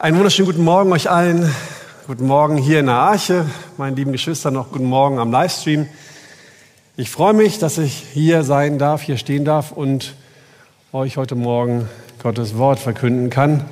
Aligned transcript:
Einen 0.00 0.16
wunderschönen 0.16 0.46
guten 0.46 0.62
Morgen 0.62 0.92
euch 0.92 1.10
allen. 1.10 1.52
Guten 2.06 2.28
Morgen 2.28 2.56
hier 2.56 2.78
in 2.78 2.86
der 2.86 2.94
Arche, 2.94 3.46
meinen 3.78 3.96
lieben 3.96 4.12
Geschwistern, 4.12 4.54
noch 4.54 4.70
guten 4.70 4.84
Morgen 4.84 5.18
am 5.18 5.32
Livestream. 5.32 5.88
Ich 6.96 7.10
freue 7.10 7.32
mich, 7.32 7.58
dass 7.58 7.78
ich 7.78 8.04
hier 8.14 8.44
sein 8.44 8.78
darf, 8.78 9.02
hier 9.02 9.16
stehen 9.16 9.44
darf 9.44 9.72
und 9.72 10.14
euch 10.92 11.16
heute 11.16 11.34
Morgen 11.34 11.88
Gottes 12.22 12.56
Wort 12.56 12.78
verkünden 12.78 13.28
kann. 13.28 13.64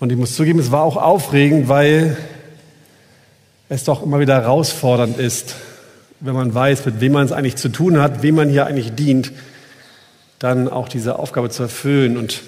Und 0.00 0.12
ich 0.12 0.18
muss 0.18 0.36
zugeben, 0.36 0.58
es 0.58 0.70
war 0.70 0.82
auch 0.82 0.98
aufregend, 0.98 1.66
weil 1.66 2.18
es 3.70 3.84
doch 3.84 4.02
immer 4.02 4.20
wieder 4.20 4.34
herausfordernd 4.34 5.16
ist, 5.16 5.54
wenn 6.20 6.34
man 6.34 6.52
weiß, 6.52 6.84
mit 6.84 7.00
wem 7.00 7.12
man 7.12 7.24
es 7.24 7.32
eigentlich 7.32 7.56
zu 7.56 7.70
tun 7.70 7.98
hat, 8.02 8.22
wem 8.22 8.34
man 8.34 8.50
hier 8.50 8.66
eigentlich 8.66 8.94
dient, 8.94 9.32
dann 10.38 10.68
auch 10.68 10.90
diese 10.90 11.18
Aufgabe 11.18 11.48
zu 11.48 11.62
erfüllen 11.62 12.18
und 12.18 12.42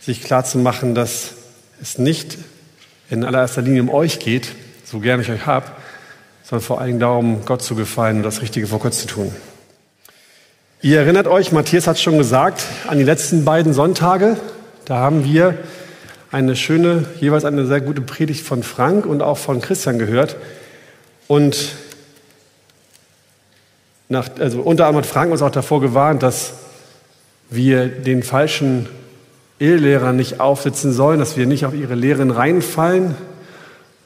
sich 0.00 0.22
klar 0.22 0.46
zu 0.46 0.56
machen, 0.56 0.94
dass 0.94 1.34
es 1.80 1.98
nicht 1.98 2.38
in 3.10 3.24
allererster 3.24 3.62
Linie 3.62 3.82
um 3.82 3.90
euch 3.90 4.18
geht, 4.18 4.48
so 4.84 5.00
gern 5.00 5.20
ich 5.20 5.30
euch 5.30 5.46
habe, 5.46 5.66
sondern 6.42 6.64
vor 6.64 6.80
allem 6.80 6.98
darum, 6.98 7.44
Gott 7.44 7.62
zu 7.62 7.74
gefallen 7.74 8.18
und 8.18 8.22
das 8.22 8.42
Richtige 8.42 8.66
vor 8.66 8.78
Gott 8.78 8.94
zu 8.94 9.06
tun. 9.06 9.34
Ihr 10.80 11.00
erinnert 11.00 11.26
euch, 11.26 11.52
Matthias 11.52 11.86
hat 11.86 11.98
schon 11.98 12.18
gesagt, 12.18 12.64
an 12.86 12.98
die 12.98 13.04
letzten 13.04 13.44
beiden 13.44 13.72
Sonntage, 13.72 14.36
da 14.84 14.96
haben 14.96 15.24
wir 15.24 15.58
eine 16.30 16.56
schöne, 16.56 17.06
jeweils 17.20 17.44
eine 17.44 17.66
sehr 17.66 17.80
gute 17.80 18.00
Predigt 18.00 18.46
von 18.46 18.62
Frank 18.62 19.06
und 19.06 19.22
auch 19.22 19.38
von 19.38 19.60
Christian 19.60 19.98
gehört. 19.98 20.36
Und 21.26 21.72
nach, 24.08 24.28
also 24.38 24.60
unter 24.60 24.86
anderem 24.86 25.04
hat 25.04 25.10
Frank 25.10 25.32
uns 25.32 25.42
auch 25.42 25.50
davor 25.50 25.80
gewarnt, 25.80 26.22
dass 26.22 26.54
wir 27.50 27.88
den 27.88 28.22
falschen 28.22 28.88
Ehelehrern 29.60 30.16
nicht 30.16 30.40
aufsitzen 30.40 30.92
sollen, 30.92 31.18
dass 31.18 31.36
wir 31.36 31.46
nicht 31.46 31.66
auf 31.66 31.74
ihre 31.74 31.94
Lehren 31.94 32.30
reinfallen, 32.30 33.14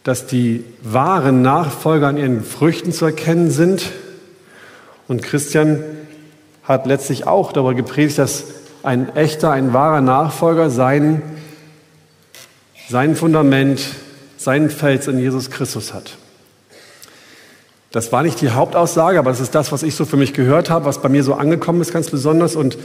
dass 0.05 0.27
die 0.27 0.65
wahren 0.83 1.43
Nachfolger 1.43 2.09
an 2.09 2.17
ihren 2.17 2.43
Früchten 2.43 2.93
zu 2.93 3.05
erkennen 3.05 3.51
sind. 3.51 3.91
Und 5.09 5.23
Christian 5.23 5.83
hat 6.65 6.87
letztlich 6.87 7.27
auch 7.27 7.53
darüber 7.53 7.75
gepredigt, 7.75 8.19
dass 8.19 8.45
ein 8.83 9.15
echter, 9.15 9.51
ein 9.51 9.73
wahrer 9.73 10.01
Nachfolger 10.01 10.71
sein, 10.71 11.23
sein 12.89 13.15
Fundament, 13.15 13.81
seinen 14.39 14.71
Fels 14.71 15.07
in 15.07 15.19
Jesus 15.19 15.51
Christus 15.51 15.95
hat. 15.95 16.17
Das 17.93 18.11
war 18.11 18.23
nicht 18.23 18.41
die 18.41 18.51
Hauptaussage, 18.51 19.19
aber 19.19 19.31
das 19.31 19.41
ist 19.41 19.55
das, 19.55 19.71
was 19.71 19.83
ich 19.83 19.95
so 19.95 20.05
für 20.07 20.17
mich 20.17 20.33
gehört 20.33 20.71
habe, 20.71 20.87
was 20.87 21.03
bei 21.03 21.11
mir 21.11 21.23
so 21.23 21.35
angekommen 21.35 21.81
ist, 21.83 21.93
ganz 21.93 22.09
besonders. 22.11 22.57
Und 22.57 22.79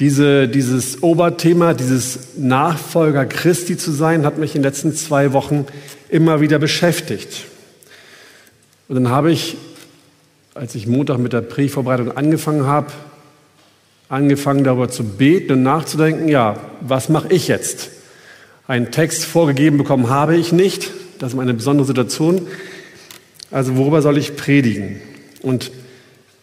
diese, 0.00 0.48
dieses 0.48 1.02
Oberthema, 1.02 1.74
dieses 1.74 2.36
Nachfolger 2.36 3.26
Christi 3.26 3.76
zu 3.76 3.90
sein, 3.90 4.24
hat 4.24 4.38
mich 4.38 4.54
in 4.54 4.62
den 4.62 4.70
letzten 4.70 4.94
zwei 4.94 5.32
Wochen 5.32 5.66
immer 6.08 6.40
wieder 6.40 6.58
beschäftigt. 6.58 7.46
Und 8.88 8.94
dann 8.94 9.08
habe 9.08 9.32
ich, 9.32 9.56
als 10.54 10.74
ich 10.74 10.86
Montag 10.86 11.18
mit 11.18 11.32
der 11.32 11.40
Predigtvorbereitung 11.40 12.16
angefangen 12.16 12.64
habe, 12.64 12.92
angefangen 14.08 14.64
darüber 14.64 14.88
zu 14.88 15.04
beten 15.04 15.52
und 15.52 15.62
nachzudenken, 15.62 16.28
ja, 16.28 16.58
was 16.80 17.08
mache 17.08 17.32
ich 17.32 17.48
jetzt? 17.48 17.90
Einen 18.66 18.90
Text 18.90 19.24
vorgegeben 19.24 19.78
bekommen 19.78 20.08
habe 20.08 20.36
ich 20.36 20.52
nicht. 20.52 20.90
Das 21.18 21.32
ist 21.32 21.38
eine 21.38 21.54
besondere 21.54 21.86
Situation. 21.86 22.46
Also 23.50 23.76
worüber 23.76 24.00
soll 24.02 24.16
ich 24.16 24.36
predigen? 24.36 25.00
Und 25.42 25.72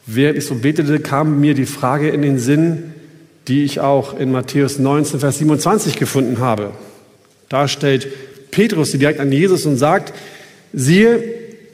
während 0.06 0.38
ich 0.38 0.46
so 0.46 0.56
betete, 0.56 1.00
kam 1.00 1.40
mir 1.40 1.54
die 1.54 1.66
Frage 1.66 2.10
in 2.10 2.22
den 2.22 2.38
Sinn, 2.38 2.95
die 3.48 3.64
ich 3.64 3.80
auch 3.80 4.18
in 4.18 4.32
Matthäus 4.32 4.80
19, 4.80 5.20
Vers 5.20 5.38
27 5.38 5.98
gefunden 5.98 6.40
habe. 6.40 6.72
Da 7.50 7.68
stellt 7.68 8.08
Petrus 8.52 8.92
sie 8.92 8.98
direkt 8.98 9.20
an 9.20 9.32
Jesus 9.32 9.66
und 9.66 9.78
sagt, 9.78 10.14
siehe, 10.74 11.24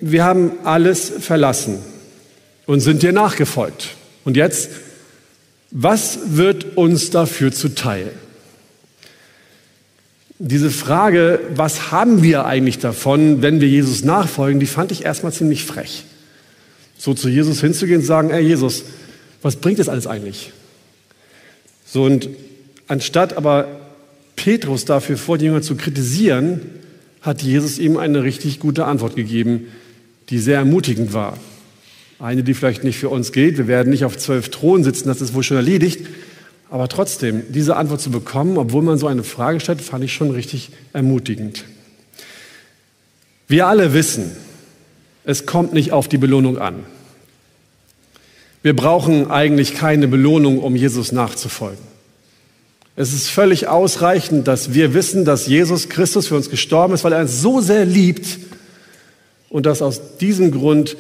wir 0.02 0.24
haben 0.24 0.52
alles 0.64 1.12
verlassen 1.20 1.80
und 2.66 2.80
sind 2.80 3.04
dir 3.04 3.12
nachgefolgt. 3.12 3.90
Und 4.26 4.36
jetzt, 4.36 4.70
was 5.70 6.20
wird 6.36 6.76
uns 6.76 7.10
dafür 7.10 7.52
zuteil? 7.52 8.12
Diese 10.40 10.72
Frage, 10.72 11.40
was 11.56 11.92
haben 11.92 12.24
wir 12.24 12.46
eigentlich 12.46 12.80
davon, 12.80 13.44
wenn 13.44 13.62
wir 13.62 13.68
Jesus 13.68 14.04
nachfolgen, 14.04 14.60
die 14.60 14.66
fand 14.66 14.92
ich 14.92 15.06
erstmal 15.06 15.32
ziemlich 15.32 15.64
frech. 15.64 16.04
So 16.98 17.14
zu 17.14 17.30
Jesus 17.30 17.62
hinzugehen 17.62 18.02
und 18.02 18.06
sagen, 18.06 18.32
ey 18.32 18.42
Jesus, 18.42 18.84
was 19.42 19.56
bringt 19.56 19.80
das 19.80 19.88
alles 19.88 20.08
eigentlich? 20.08 20.52
So, 21.92 22.06
und 22.06 22.30
anstatt 22.88 23.36
aber 23.36 23.68
Petrus 24.38 24.86
dafür 24.86 25.18
vor 25.18 25.38
die 25.38 25.46
Jünger 25.48 25.62
zu 25.62 25.76
kritisieren, 25.76 26.62
hat 27.20 27.42
Jesus 27.42 27.80
ihm 27.80 27.98
eine 27.98 28.24
richtig 28.24 28.62
gute 28.62 28.86
Antwort 28.86 29.18
gegeben, 29.18 29.68
die 30.30 30.40
sehr 30.40 30.56
ermutigend 30.56 31.12
war. 31.12 31.38
Eine, 32.18 32.44
die 32.44 32.54
vielleicht 32.54 32.86
nicht 32.86 32.98
für 32.98 33.10
uns 33.10 33.34
gilt. 33.34 33.58
Wir 33.58 33.68
werden 33.68 33.90
nicht 33.90 34.06
auf 34.06 34.18
zwölf 34.18 34.48
Thronen 34.48 34.86
sitzen, 34.86 35.10
das 35.10 35.20
ist 35.20 35.34
wohl 35.34 35.44
schon 35.44 35.58
erledigt. 35.58 36.08
Aber 36.70 36.88
trotzdem, 36.88 37.44
diese 37.50 37.76
Antwort 37.76 38.00
zu 38.00 38.10
bekommen, 38.10 38.58
obwohl 38.58 38.84
man 38.84 38.98
so 38.98 39.08
eine 39.08 39.26
Frage 39.26 39.60
stellt, 39.60 39.82
fand 39.82 40.06
ich 40.06 40.14
schon 40.14 40.32
richtig 40.32 40.70
ermutigend. 40.94 41.66
Wir 43.50 43.68
alle 43.68 43.94
wissen, 43.94 44.32
es 45.26 45.46
kommt 45.46 45.74
nicht 45.74 45.92
auf 45.92 46.08
die 46.08 46.18
Belohnung 46.18 46.58
an. 46.58 46.86
Wir 48.64 48.76
brauchen 48.76 49.32
eigentlich 49.32 49.74
keine 49.74 50.08
Belohnung, 50.08 50.60
um 50.60 50.76
Jesus 50.76 51.12
nachzufolgen. 51.12 51.92
Es 52.96 53.14
ist 53.14 53.30
völlig 53.30 53.68
ausreichend, 53.68 54.48
dass 54.48 54.74
wir 54.74 54.94
wissen, 54.94 55.26
dass 55.26 55.48
Jesus 55.48 55.90
Christus 55.90 56.28
für 56.28 56.36
uns 56.36 56.50
gestorben 56.50 56.94
ist, 56.94 57.04
weil 57.04 57.14
er 57.14 57.22
uns 57.22 57.42
so 57.42 57.62
sehr 57.62 57.86
liebt 57.86 58.38
und 59.50 59.66
dass 59.66 59.82
aus 59.82 60.18
diesem 60.20 60.52
Grund 60.52 60.98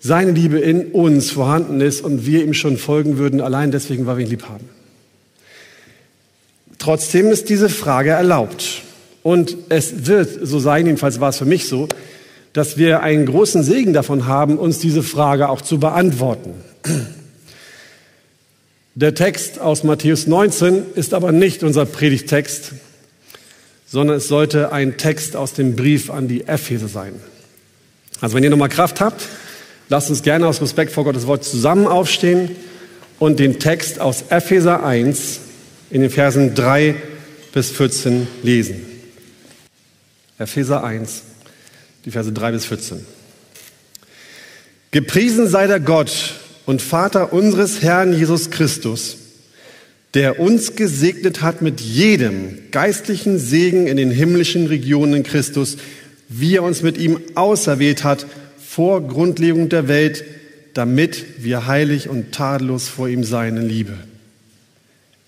seine 0.00 0.32
Liebe 0.32 0.58
in 0.58 0.92
uns 0.92 1.30
vorhanden 1.30 1.80
ist 1.80 2.00
und 2.00 2.26
wir 2.26 2.42
ihm 2.42 2.54
schon 2.54 2.78
folgen 2.78 3.18
würden, 3.18 3.40
allein 3.40 3.70
deswegen, 3.70 4.06
weil 4.06 4.18
wir 4.18 4.24
ihn 4.24 4.30
lieb 4.30 4.48
haben. 4.48 4.68
Trotzdem 6.78 7.30
ist 7.30 7.48
diese 7.48 7.68
Frage 7.68 8.10
erlaubt. 8.10 8.82
Und 9.22 9.56
es 9.68 10.06
wird 10.06 10.38
so 10.42 10.58
sein, 10.58 10.86
jedenfalls 10.86 11.20
war 11.20 11.30
es 11.30 11.38
für 11.38 11.46
mich 11.46 11.68
so, 11.68 11.88
dass 12.52 12.76
wir 12.76 13.02
einen 13.02 13.26
großen 13.26 13.62
Segen 13.62 13.92
davon 13.92 14.26
haben, 14.26 14.56
uns 14.56 14.78
diese 14.78 15.02
Frage 15.02 15.48
auch 15.48 15.60
zu 15.60 15.78
beantworten. 15.80 16.54
Der 18.94 19.14
Text 19.14 19.60
aus 19.60 19.84
Matthäus 19.84 20.26
19 20.26 20.94
ist 20.94 21.12
aber 21.12 21.30
nicht 21.30 21.62
unser 21.62 21.84
Predigtext, 21.84 22.72
sondern 23.86 24.16
es 24.16 24.28
sollte 24.28 24.72
ein 24.72 24.96
Text 24.96 25.36
aus 25.36 25.52
dem 25.52 25.76
Brief 25.76 26.10
an 26.10 26.28
die 26.28 26.46
Epheser 26.46 26.88
sein. 26.88 27.14
Also 28.20 28.34
wenn 28.34 28.42
ihr 28.42 28.50
nochmal 28.50 28.70
Kraft 28.70 29.00
habt, 29.00 29.22
lasst 29.88 30.08
uns 30.08 30.22
gerne 30.22 30.46
aus 30.46 30.62
Respekt 30.62 30.92
vor 30.92 31.04
Gottes 31.04 31.26
Wort 31.26 31.44
zusammen 31.44 31.86
aufstehen 31.86 32.56
und 33.18 33.38
den 33.38 33.58
Text 33.58 34.00
aus 34.00 34.24
Epheser 34.30 34.82
1 34.82 35.40
in 35.90 36.00
den 36.00 36.10
Versen 36.10 36.54
3 36.54 36.94
bis 37.52 37.70
14 37.70 38.26
lesen. 38.42 38.84
Epheser 40.38 40.84
1, 40.84 41.22
die 42.04 42.10
Verse 42.10 42.32
3 42.32 42.52
bis 42.52 42.66
14. 42.66 43.04
Gepriesen 44.90 45.48
sei 45.48 45.66
der 45.66 45.80
Gott 45.80 46.34
und 46.66 46.82
Vater 46.82 47.32
unseres 47.32 47.80
Herrn 47.80 48.12
Jesus 48.12 48.50
Christus, 48.50 49.16
der 50.14 50.40
uns 50.40 50.76
gesegnet 50.76 51.40
hat 51.40 51.62
mit 51.62 51.80
jedem 51.80 52.58
geistlichen 52.72 53.38
Segen 53.38 53.86
in 53.86 53.96
den 53.96 54.10
himmlischen 54.10 54.66
Regionen 54.66 55.22
Christus, 55.22 55.76
wie 56.28 56.56
er 56.56 56.64
uns 56.64 56.82
mit 56.82 56.98
ihm 56.98 57.20
auserwählt 57.34 58.04
hat 58.04 58.26
vor 58.58 59.06
Grundlegung 59.06 59.68
der 59.68 59.88
Welt, 59.88 60.24
damit 60.74 61.24
wir 61.38 61.66
heilig 61.66 62.08
und 62.08 62.32
tadellos 62.32 62.88
vor 62.88 63.08
ihm 63.08 63.24
seien 63.24 63.56
in 63.56 63.68
Liebe. 63.68 63.94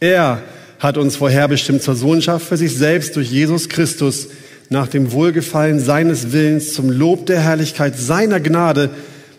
Er 0.01 0.43
hat 0.79 0.99
uns 0.99 1.17
vorherbestimmt 1.17 1.83
zur 1.83 1.95
Sohnschaft 1.95 2.47
für 2.47 2.57
sich 2.57 2.77
selbst 2.77 3.17
durch 3.17 3.31
Jesus 3.31 3.69
Christus 3.69 4.29
nach 4.71 4.89
dem 4.89 5.13
Wohlgefallen 5.13 5.81
seines 5.81 6.33
Willens 6.33 6.75
zum 6.75 6.91
Lob 6.91 7.27
der 7.27 7.41
Herrlichkeit 7.41 7.99
seiner 7.99 8.39
Gnade, 8.41 8.91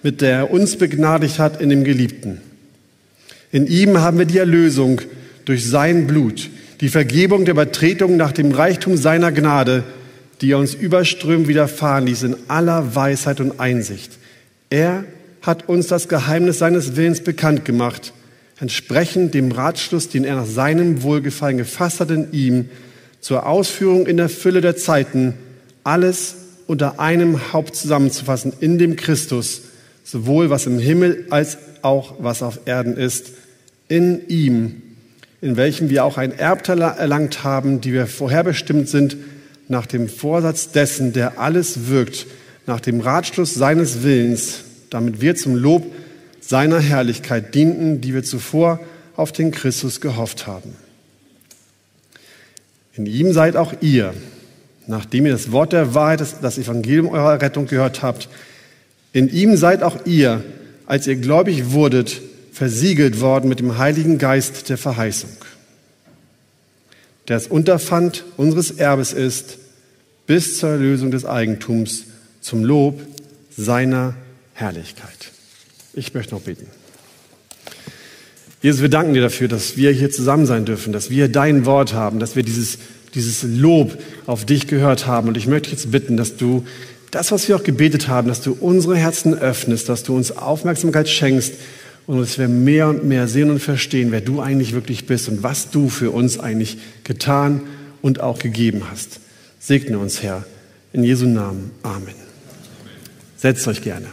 mit 0.03 0.21
der 0.21 0.31
er 0.31 0.51
uns 0.51 0.77
begnadigt 0.77 1.39
hat 1.39 1.61
in 1.61 1.69
dem 1.69 1.83
Geliebten. 1.83 2.41
In 3.51 3.67
ihm 3.67 3.99
haben 3.99 4.17
wir 4.17 4.25
die 4.25 4.37
Erlösung 4.37 5.01
durch 5.45 5.67
sein 5.67 6.07
Blut, 6.07 6.49
die 6.81 6.89
Vergebung 6.89 7.45
der 7.45 7.53
Übertretungen 7.53 8.17
nach 8.17 8.31
dem 8.31 8.51
Reichtum 8.51 8.95
seiner 8.95 9.31
Gnade, 9.31 9.83
die 10.41 10.51
er 10.51 10.59
uns 10.59 10.73
überströmt 10.73 11.47
widerfahren 11.47 12.05
ließ 12.05 12.23
in 12.23 12.35
aller 12.47 12.95
Weisheit 12.95 13.39
und 13.39 13.59
Einsicht. 13.59 14.17
Er 14.69 15.03
hat 15.41 15.67
uns 15.67 15.87
das 15.87 16.07
Geheimnis 16.07 16.59
seines 16.59 16.95
Willens 16.95 17.21
bekannt 17.21 17.65
gemacht, 17.65 18.13
entsprechend 18.59 19.33
dem 19.33 19.51
Ratschluss, 19.51 20.09
den 20.09 20.25
er 20.25 20.35
nach 20.35 20.45
seinem 20.45 21.01
Wohlgefallen 21.03 21.57
gefasst 21.57 21.99
hat 21.99 22.11
in 22.11 22.31
ihm, 22.31 22.69
zur 23.21 23.45
Ausführung 23.47 24.05
in 24.05 24.17
der 24.17 24.29
Fülle 24.29 24.61
der 24.61 24.77
Zeiten, 24.77 25.33
alles 25.83 26.35
unter 26.67 26.99
einem 26.99 27.51
Haupt 27.51 27.75
zusammenzufassen, 27.75 28.53
in 28.59 28.77
dem 28.77 28.95
Christus, 28.95 29.61
sowohl 30.09 30.49
was 30.49 30.65
im 30.65 30.79
Himmel 30.79 31.27
als 31.29 31.57
auch 31.83 32.15
was 32.19 32.41
auf 32.41 32.61
Erden 32.65 32.97
ist, 32.97 33.31
in 33.87 34.27
ihm, 34.27 34.81
in 35.39 35.55
welchem 35.55 35.89
wir 35.89 36.03
auch 36.03 36.17
ein 36.17 36.37
Erbteil 36.37 36.81
erlangt 36.81 37.43
haben, 37.43 37.79
die 37.79 37.93
wir 37.93 38.07
vorherbestimmt 38.07 38.89
sind, 38.89 39.17
nach 39.67 39.85
dem 39.85 40.09
Vorsatz 40.09 40.71
dessen, 40.71 41.13
der 41.13 41.39
alles 41.39 41.89
wirkt, 41.89 42.25
nach 42.65 42.79
dem 42.79 43.01
Ratschluss 43.01 43.53
seines 43.53 44.01
Willens, 44.01 44.61
damit 44.89 45.21
wir 45.21 45.35
zum 45.35 45.55
Lob 45.55 45.85
seiner 46.41 46.79
Herrlichkeit 46.79 47.53
dienten, 47.53 48.01
die 48.01 48.15
wir 48.15 48.23
zuvor 48.23 48.79
auf 49.15 49.31
den 49.31 49.51
Christus 49.51 50.01
gehofft 50.01 50.47
haben. 50.47 50.73
In 52.95 53.05
ihm 53.05 53.31
seid 53.31 53.55
auch 53.55 53.73
ihr, 53.81 54.15
nachdem 54.87 55.27
ihr 55.27 55.33
das 55.33 55.51
Wort 55.51 55.71
der 55.71 55.93
Wahrheit, 55.93 56.23
das 56.41 56.57
Evangelium 56.57 57.09
eurer 57.09 57.39
Rettung 57.39 57.67
gehört 57.67 58.01
habt, 58.01 58.27
in 59.13 59.29
ihm 59.29 59.57
seid 59.57 59.83
auch 59.83 60.05
ihr, 60.05 60.43
als 60.85 61.07
ihr 61.07 61.15
gläubig 61.15 61.71
wurdet, 61.71 62.21
versiegelt 62.51 63.21
worden 63.21 63.49
mit 63.49 63.59
dem 63.59 63.77
Heiligen 63.77 64.17
Geist 64.17 64.69
der 64.69 64.77
Verheißung, 64.77 65.31
der 67.27 67.37
das 67.37 67.47
Unterpfand 67.47 68.25
unseres 68.37 68.71
Erbes 68.71 69.13
ist, 69.13 69.57
bis 70.27 70.57
zur 70.57 70.69
Erlösung 70.69 71.09
des 71.11 71.25
Eigentums, 71.25 72.03
zum 72.41 72.63
Lob 72.63 73.01
seiner 73.55 74.15
Herrlichkeit. 74.53 75.31
Ich 75.93 76.13
möchte 76.13 76.35
noch 76.35 76.41
beten. 76.41 76.67
Jesus, 78.61 78.81
wir 78.81 78.89
danken 78.89 79.13
dir 79.13 79.21
dafür, 79.21 79.47
dass 79.47 79.77
wir 79.77 79.91
hier 79.91 80.11
zusammen 80.11 80.45
sein 80.45 80.65
dürfen, 80.65 80.91
dass 80.91 81.09
wir 81.09 81.29
dein 81.29 81.65
Wort 81.65 81.93
haben, 81.93 82.19
dass 82.19 82.35
wir 82.35 82.43
dieses, 82.43 82.77
dieses 83.15 83.43
Lob 83.43 83.97
auf 84.25 84.45
dich 84.45 84.67
gehört 84.67 85.07
haben. 85.07 85.29
Und 85.29 85.37
ich 85.37 85.47
möchte 85.47 85.71
jetzt 85.71 85.91
bitten, 85.91 86.17
dass 86.17 86.35
du 86.35 86.65
das, 87.11 87.31
was 87.31 87.47
wir 87.47 87.55
auch 87.55 87.63
gebetet 87.63 88.07
haben, 88.07 88.27
dass 88.27 88.41
du 88.41 88.55
unsere 88.59 88.95
Herzen 88.95 89.37
öffnest, 89.37 89.89
dass 89.89 90.03
du 90.03 90.15
uns 90.15 90.31
Aufmerksamkeit 90.31 91.09
schenkst 91.09 91.53
und 92.05 92.19
dass 92.19 92.37
wir 92.37 92.47
mehr 92.47 92.87
und 92.89 93.03
mehr 93.05 93.27
sehen 93.27 93.49
und 93.49 93.59
verstehen, 93.59 94.11
wer 94.11 94.21
du 94.21 94.41
eigentlich 94.41 94.73
wirklich 94.73 95.05
bist 95.05 95.29
und 95.29 95.43
was 95.43 95.71
du 95.71 95.89
für 95.89 96.11
uns 96.11 96.39
eigentlich 96.39 96.77
getan 97.03 97.61
und 98.01 98.21
auch 98.21 98.39
gegeben 98.39 98.83
hast. 98.89 99.19
Segne 99.59 99.99
uns, 99.99 100.23
Herr, 100.23 100.45
in 100.93 101.03
Jesu 101.03 101.25
Namen. 101.25 101.71
Amen. 101.83 102.15
Setzt 103.37 103.67
euch 103.67 103.81
gerne. 103.81 104.07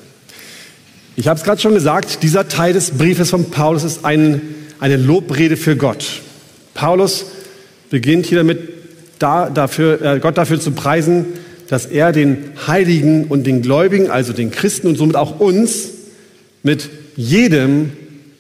Ich 1.17 1.29
habe 1.29 1.39
es 1.39 1.45
gerade 1.45 1.61
schon 1.61 1.73
gesagt, 1.75 2.23
dieser 2.23 2.49
Teil 2.49 2.75
des 2.75 2.91
Briefes 2.93 3.31
von 3.31 3.51
Paulus 3.51 3.85
ist 3.85 4.05
ein, 4.05 4.43
eine 4.79 4.97
Lobrede 4.97 5.57
für 5.57 5.77
Gott. 5.77 6.21
Paulus 6.75 7.27
beginnt 7.89 8.27
hier 8.27 8.39
damit, 8.39 8.59
da, 9.19 9.49
dafür, 9.49 10.03
äh, 10.03 10.19
Gott 10.21 10.37
dafür 10.37 10.61
zu 10.61 10.73
preisen, 10.73 11.25
dass 11.69 11.87
er 11.87 12.13
den 12.13 12.39
Heiligen 12.67 13.25
und 13.25 13.47
den 13.47 13.63
Gläubigen, 13.63 14.11
also 14.11 14.33
den 14.33 14.51
Christen 14.51 14.87
und 14.89 14.97
somit 14.97 15.17
auch 15.17 15.41
uns, 15.41 15.91
mit 16.63 16.89
jedem 17.17 17.93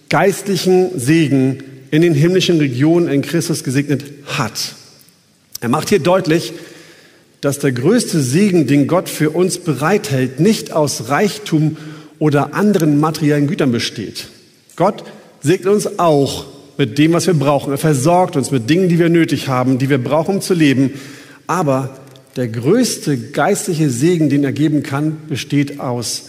geistlichen 0.08 0.98
Segen 0.98 1.62
in 1.90 2.02
den 2.02 2.14
himmlischen 2.14 2.58
Regionen 2.58 3.08
in 3.08 3.22
Christus 3.22 3.64
gesegnet 3.64 4.04
hat. 4.26 4.74
Er 5.60 5.68
macht 5.68 5.88
hier 5.88 6.00
deutlich, 6.00 6.52
dass 7.40 7.58
der 7.58 7.72
größte 7.72 8.20
Segen, 8.20 8.66
den 8.66 8.86
Gott 8.86 9.08
für 9.08 9.30
uns 9.30 9.58
bereithält, 9.58 10.40
nicht 10.40 10.72
aus 10.72 11.08
Reichtum 11.08 11.76
oder 12.18 12.54
anderen 12.54 12.98
materiellen 12.98 13.46
Gütern 13.46 13.72
besteht. 13.72 14.28
Gott 14.74 15.04
segnet 15.40 15.72
uns 15.72 15.98
auch 15.98 16.46
mit 16.78 16.98
dem, 16.98 17.12
was 17.12 17.26
wir 17.26 17.34
brauchen. 17.34 17.72
Er 17.72 17.78
versorgt 17.78 18.36
uns 18.36 18.50
mit 18.50 18.68
Dingen, 18.68 18.88
die 18.88 18.98
wir 18.98 19.08
nötig 19.08 19.48
haben, 19.48 19.78
die 19.78 19.88
wir 19.88 20.02
brauchen, 20.02 20.36
um 20.36 20.40
zu 20.40 20.54
leben. 20.54 20.94
Aber 21.46 21.96
der 22.36 22.48
größte 22.48 23.16
geistliche 23.16 23.88
Segen, 23.88 24.28
den 24.28 24.44
er 24.44 24.52
geben 24.52 24.82
kann, 24.82 25.16
besteht 25.28 25.80
aus, 25.80 26.24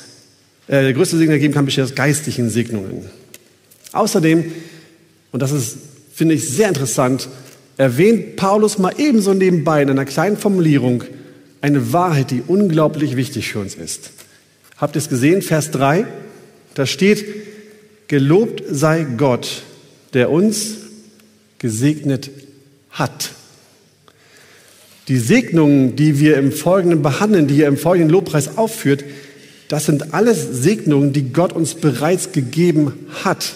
äh, 0.68 0.82
der 0.82 0.94
größte 0.94 1.18
Segen, 1.18 1.32
den 1.32 1.38
er 1.38 1.42
geben 1.42 1.54
kann, 1.54 1.66
besteht 1.66 1.84
aus 1.84 1.96
geistlichen 1.96 2.50
Segnungen. 2.50 3.06
Außerdem, 3.92 4.52
und 5.32 5.42
das 5.42 5.52
ist, 5.52 5.78
finde 6.14 6.36
ich, 6.36 6.50
sehr 6.50 6.70
interessant, 6.70 7.28
erwähnt 7.76 8.38
Paulus 8.38 8.78
mal 8.78 8.94
ebenso 8.98 9.34
nebenbei 9.34 9.82
in 9.82 9.90
einer 9.90 10.06
kleinen 10.06 10.38
Formulierung 10.38 11.04
eine 11.62 11.92
Wahrheit, 11.92 12.32
die 12.32 12.42
unglaublich 12.46 13.18
wichtig 13.18 13.50
für 13.50 13.60
uns 13.60 13.76
ist. 13.76 14.12
Habt 14.78 14.96
ihr 14.96 15.00
es 15.00 15.10
gesehen? 15.10 15.42
Vers 15.42 15.72
3. 15.72 16.06
Da 16.76 16.86
steht, 16.86 17.26
gelobt 18.08 18.64
sei 18.70 19.06
Gott, 19.18 19.64
der 20.14 20.30
uns 20.30 20.76
gesegnet 21.60 22.30
hat. 22.92 23.32
Die 25.08 25.18
Segnungen, 25.18 25.96
die 25.96 26.20
wir 26.20 26.38
im 26.38 26.52
Folgenden 26.52 27.02
behandeln, 27.02 27.48
die 27.48 27.62
er 27.62 27.70
im 27.70 27.78
folgenden 27.78 28.12
Lobpreis 28.12 28.58
aufführt, 28.58 29.06
das 29.70 29.86
sind 29.86 30.14
alles 30.14 30.48
Segnungen, 30.52 31.14
die 31.14 31.32
Gott 31.34 31.54
uns 31.54 31.76
bereits 31.76 32.32
gegeben 32.32 33.08
hat. 33.24 33.54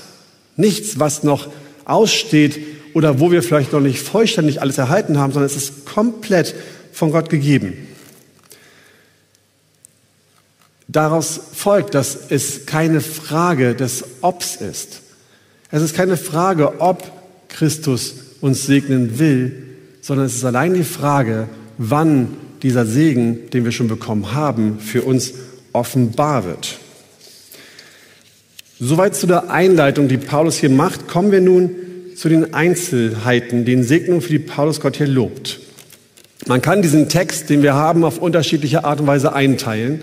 Nichts, 0.55 0.99
was 0.99 1.23
noch 1.23 1.49
aussteht 1.85 2.59
oder 2.93 3.19
wo 3.19 3.31
wir 3.31 3.43
vielleicht 3.43 3.73
noch 3.73 3.79
nicht 3.79 3.99
vollständig 3.99 4.61
alles 4.61 4.77
erhalten 4.77 5.17
haben, 5.17 5.33
sondern 5.33 5.49
es 5.49 5.55
ist 5.55 5.85
komplett 5.85 6.53
von 6.91 7.11
Gott 7.11 7.29
gegeben. 7.29 7.87
Daraus 10.87 11.39
folgt, 11.53 11.95
dass 11.95 12.17
es 12.29 12.65
keine 12.65 12.99
Frage 12.99 13.75
des 13.75 14.03
Obs 14.21 14.57
ist. 14.57 15.01
Es 15.69 15.81
ist 15.81 15.95
keine 15.95 16.17
Frage, 16.17 16.81
ob 16.81 17.09
Christus 17.47 18.15
uns 18.41 18.65
segnen 18.65 19.17
will, 19.17 19.70
sondern 20.01 20.25
es 20.25 20.35
ist 20.35 20.43
allein 20.43 20.73
die 20.73 20.83
Frage, 20.83 21.47
wann 21.77 22.35
dieser 22.63 22.85
Segen, 22.85 23.49
den 23.51 23.63
wir 23.63 23.71
schon 23.71 23.87
bekommen 23.87 24.33
haben, 24.33 24.79
für 24.79 25.03
uns 25.03 25.33
offenbar 25.73 26.45
wird. 26.45 26.77
Soweit 28.79 29.15
zu 29.15 29.27
der 29.27 29.51
Einleitung, 29.51 30.07
die 30.07 30.17
Paulus 30.17 30.57
hier 30.57 30.69
macht, 30.69 31.07
kommen 31.07 31.31
wir 31.31 31.41
nun 31.41 31.75
zu 32.15 32.29
den 32.29 32.53
Einzelheiten, 32.53 33.63
den 33.63 33.83
Segnungen, 33.83 34.21
für 34.21 34.31
die 34.31 34.39
Paulus 34.39 34.79
Gott 34.79 34.97
hier 34.97 35.07
lobt. 35.07 35.59
Man 36.47 36.61
kann 36.61 36.81
diesen 36.81 37.07
Text, 37.07 37.49
den 37.49 37.61
wir 37.61 37.75
haben, 37.75 38.03
auf 38.03 38.17
unterschiedliche 38.17 38.83
Art 38.83 38.99
und 38.99 39.07
Weise 39.07 39.33
einteilen. 39.33 40.01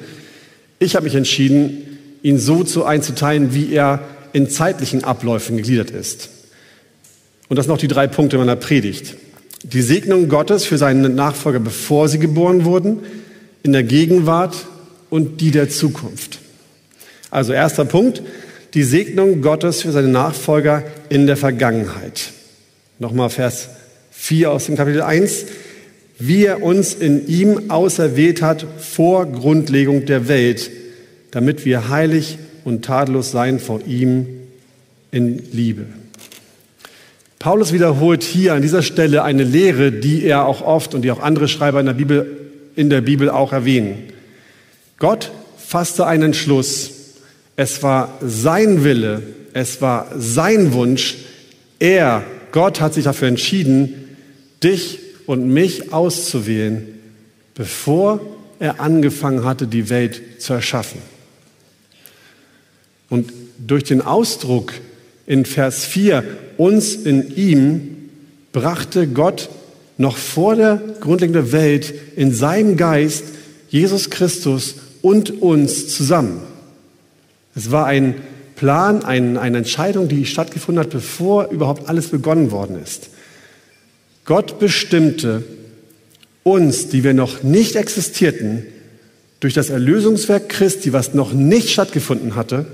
Ich 0.78 0.94
habe 0.94 1.04
mich 1.04 1.16
entschieden, 1.16 1.98
ihn 2.22 2.38
so 2.38 2.62
zu 2.62 2.84
einzuteilen, 2.84 3.54
wie 3.54 3.72
er 3.72 4.00
in 4.32 4.48
zeitlichen 4.48 5.04
Abläufen 5.04 5.56
gegliedert 5.56 5.90
ist. 5.90 6.30
Und 7.48 7.56
das 7.56 7.66
noch 7.66 7.78
die 7.78 7.88
drei 7.88 8.06
Punkte 8.06 8.38
meiner 8.38 8.56
Predigt. 8.56 9.16
Die 9.62 9.82
Segnung 9.82 10.28
Gottes 10.28 10.64
für 10.64 10.78
seine 10.78 11.08
Nachfolger, 11.08 11.60
bevor 11.60 12.08
sie 12.08 12.18
geboren 12.18 12.64
wurden, 12.64 13.00
in 13.62 13.72
der 13.72 13.82
Gegenwart 13.82 14.66
und 15.10 15.40
die 15.40 15.50
der 15.50 15.68
Zukunft. 15.68 16.38
Also 17.30 17.52
erster 17.52 17.84
Punkt, 17.84 18.22
die 18.74 18.84
Segnung 18.84 19.42
Gottes 19.42 19.82
für 19.82 19.92
seine 19.92 20.08
Nachfolger 20.08 20.84
in 21.08 21.26
der 21.26 21.36
Vergangenheit. 21.36 22.32
Nochmal 22.98 23.30
Vers 23.30 23.68
4 24.12 24.50
aus 24.50 24.66
dem 24.66 24.76
Kapitel 24.76 25.02
1 25.02 25.46
wie 26.18 26.44
er 26.44 26.62
uns 26.62 26.94
in 26.94 27.28
ihm 27.28 27.70
auserwählt 27.70 28.42
hat 28.42 28.66
vor 28.78 29.26
Grundlegung 29.26 30.04
der 30.04 30.28
Welt, 30.28 30.70
damit 31.30 31.64
wir 31.64 31.88
heilig 31.88 32.38
und 32.64 32.84
tadellos 32.84 33.30
sein 33.30 33.60
vor 33.60 33.80
ihm 33.86 34.26
in 35.12 35.40
Liebe. 35.52 35.86
Paulus 37.38 37.72
wiederholt 37.72 38.24
hier 38.24 38.54
an 38.54 38.62
dieser 38.62 38.82
Stelle 38.82 39.22
eine 39.22 39.44
Lehre, 39.44 39.92
die 39.92 40.24
er 40.24 40.46
auch 40.46 40.60
oft 40.60 40.94
und 40.94 41.02
die 41.02 41.10
auch 41.10 41.20
andere 41.20 41.46
Schreiber 41.46 41.78
in 41.78 41.86
der 41.86 41.92
Bibel, 41.92 42.50
in 42.74 42.90
der 42.90 43.00
Bibel 43.00 43.30
auch 43.30 43.52
erwähnen. 43.52 44.12
Gott 44.98 45.30
fasste 45.56 46.06
einen 46.06 46.34
Schluss. 46.34 46.90
Es 47.54 47.82
war 47.82 48.18
sein 48.20 48.82
Wille, 48.82 49.22
es 49.52 49.80
war 49.80 50.10
sein 50.16 50.72
Wunsch. 50.72 51.16
Er, 51.78 52.24
Gott 52.50 52.80
hat 52.80 52.94
sich 52.94 53.04
dafür 53.04 53.28
entschieden, 53.28 54.16
dich 54.62 54.98
und 55.26 55.48
mich 55.48 55.92
auszuwählen, 55.92 56.86
bevor 57.54 58.20
er 58.58 58.80
angefangen 58.80 59.44
hatte, 59.44 59.68
die 59.68 59.90
Welt 59.90 60.20
zu 60.38 60.54
erschaffen. 60.54 61.00
Und 63.08 63.32
durch 63.58 63.84
den 63.84 64.02
Ausdruck 64.02 64.72
in 65.28 65.44
Vers 65.44 65.84
4, 65.84 66.24
uns 66.56 66.94
in 66.94 67.36
ihm, 67.36 67.96
brachte 68.52 69.06
Gott 69.06 69.50
noch 69.98 70.16
vor 70.16 70.56
der 70.56 70.80
grundlegenden 71.00 71.52
Welt 71.52 71.92
in 72.16 72.32
seinem 72.32 72.78
Geist 72.78 73.24
Jesus 73.68 74.08
Christus 74.08 74.76
und 75.02 75.42
uns 75.42 75.94
zusammen. 75.94 76.40
Es 77.54 77.70
war 77.70 77.84
ein 77.84 78.14
Plan, 78.56 79.04
ein, 79.04 79.36
eine 79.36 79.58
Entscheidung, 79.58 80.08
die 80.08 80.24
stattgefunden 80.24 80.82
hat, 80.82 80.90
bevor 80.90 81.50
überhaupt 81.50 81.88
alles 81.90 82.08
begonnen 82.08 82.50
worden 82.50 82.80
ist. 82.82 83.10
Gott 84.24 84.58
bestimmte 84.58 85.44
uns, 86.42 86.88
die 86.88 87.04
wir 87.04 87.12
noch 87.12 87.42
nicht 87.42 87.76
existierten, 87.76 88.64
durch 89.40 89.52
das 89.52 89.68
Erlösungswerk 89.68 90.48
Christi, 90.48 90.94
was 90.94 91.12
noch 91.12 91.34
nicht 91.34 91.68
stattgefunden 91.68 92.34
hatte, 92.34 92.66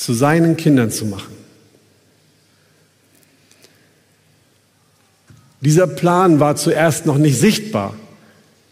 zu 0.00 0.14
seinen 0.14 0.56
Kindern 0.56 0.90
zu 0.90 1.04
machen. 1.04 1.34
Dieser 5.60 5.86
Plan 5.86 6.40
war 6.40 6.56
zuerst 6.56 7.04
noch 7.04 7.18
nicht 7.18 7.38
sichtbar. 7.38 7.94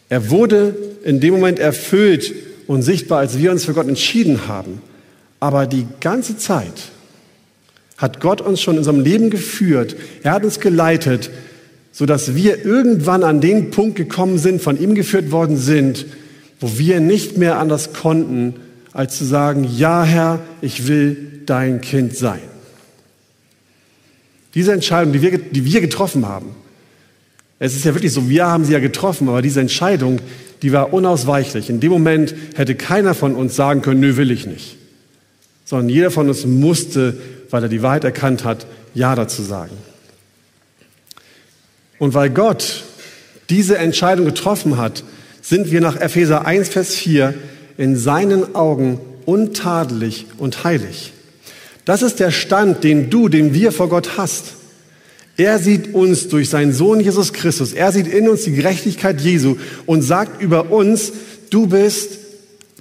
Er 0.08 0.30
wurde 0.30 0.74
in 1.04 1.20
dem 1.20 1.34
Moment 1.34 1.58
erfüllt 1.58 2.32
und 2.66 2.80
sichtbar, 2.80 3.18
als 3.18 3.36
wir 3.36 3.50
uns 3.50 3.66
für 3.66 3.74
Gott 3.74 3.88
entschieden 3.88 4.48
haben. 4.48 4.80
Aber 5.38 5.66
die 5.66 5.86
ganze 6.00 6.38
Zeit 6.38 6.72
hat 7.98 8.20
Gott 8.20 8.40
uns 8.40 8.62
schon 8.62 8.74
in 8.74 8.78
unserem 8.78 9.00
Leben 9.00 9.28
geführt. 9.28 9.96
Er 10.22 10.32
hat 10.32 10.44
uns 10.44 10.60
geleitet 10.60 11.30
sodass 11.98 12.36
wir 12.36 12.64
irgendwann 12.64 13.24
an 13.24 13.40
den 13.40 13.72
Punkt 13.72 13.96
gekommen 13.96 14.38
sind, 14.38 14.62
von 14.62 14.80
ihm 14.80 14.94
geführt 14.94 15.32
worden 15.32 15.56
sind, 15.56 16.06
wo 16.60 16.78
wir 16.78 17.00
nicht 17.00 17.36
mehr 17.38 17.58
anders 17.58 17.92
konnten, 17.92 18.54
als 18.98 19.16
zu 19.16 19.24
sagen, 19.24 19.62
ja 19.76 20.02
Herr, 20.02 20.40
ich 20.60 20.88
will 20.88 21.42
dein 21.46 21.80
Kind 21.80 22.16
sein. 22.16 22.40
Diese 24.56 24.72
Entscheidung, 24.72 25.12
die 25.12 25.22
wir, 25.22 25.38
die 25.38 25.64
wir 25.64 25.80
getroffen 25.80 26.26
haben, 26.26 26.56
es 27.60 27.76
ist 27.76 27.84
ja 27.84 27.94
wirklich 27.94 28.12
so, 28.12 28.28
wir 28.28 28.46
haben 28.46 28.64
sie 28.64 28.72
ja 28.72 28.80
getroffen, 28.80 29.28
aber 29.28 29.40
diese 29.40 29.60
Entscheidung, 29.60 30.18
die 30.62 30.72
war 30.72 30.92
unausweichlich. 30.92 31.70
In 31.70 31.78
dem 31.78 31.92
Moment 31.92 32.34
hätte 32.56 32.74
keiner 32.74 33.14
von 33.14 33.36
uns 33.36 33.54
sagen 33.54 33.82
können, 33.82 34.00
nö, 34.00 34.16
will 34.16 34.32
ich 34.32 34.46
nicht. 34.48 34.76
Sondern 35.64 35.90
jeder 35.90 36.10
von 36.10 36.28
uns 36.28 36.44
musste, 36.44 37.16
weil 37.50 37.62
er 37.62 37.68
die 37.68 37.82
Wahrheit 37.82 38.02
erkannt 38.02 38.42
hat, 38.42 38.66
Ja 38.94 39.14
dazu 39.14 39.42
sagen. 39.42 39.76
Und 42.00 42.14
weil 42.14 42.30
Gott 42.30 42.82
diese 43.48 43.78
Entscheidung 43.78 44.26
getroffen 44.26 44.76
hat, 44.76 45.04
sind 45.40 45.70
wir 45.70 45.80
nach 45.80 45.94
Epheser 45.94 46.46
1, 46.46 46.68
Vers 46.68 46.96
4 46.96 47.34
in 47.78 47.96
seinen 47.96 48.54
Augen 48.54 49.00
untadelig 49.24 50.26
und 50.36 50.64
heilig. 50.64 51.12
Das 51.86 52.02
ist 52.02 52.20
der 52.20 52.30
Stand, 52.30 52.84
den 52.84 53.08
du, 53.08 53.30
den 53.30 53.54
wir 53.54 53.72
vor 53.72 53.88
Gott 53.88 54.18
hast. 54.18 54.56
Er 55.38 55.58
sieht 55.60 55.94
uns 55.94 56.28
durch 56.28 56.50
seinen 56.50 56.72
Sohn 56.74 57.00
Jesus 57.00 57.32
Christus. 57.32 57.72
Er 57.72 57.92
sieht 57.92 58.08
in 58.08 58.28
uns 58.28 58.42
die 58.42 58.52
Gerechtigkeit 58.52 59.20
Jesu 59.20 59.56
und 59.86 60.02
sagt 60.02 60.42
über 60.42 60.70
uns, 60.70 61.12
du 61.50 61.68
bist 61.68 62.18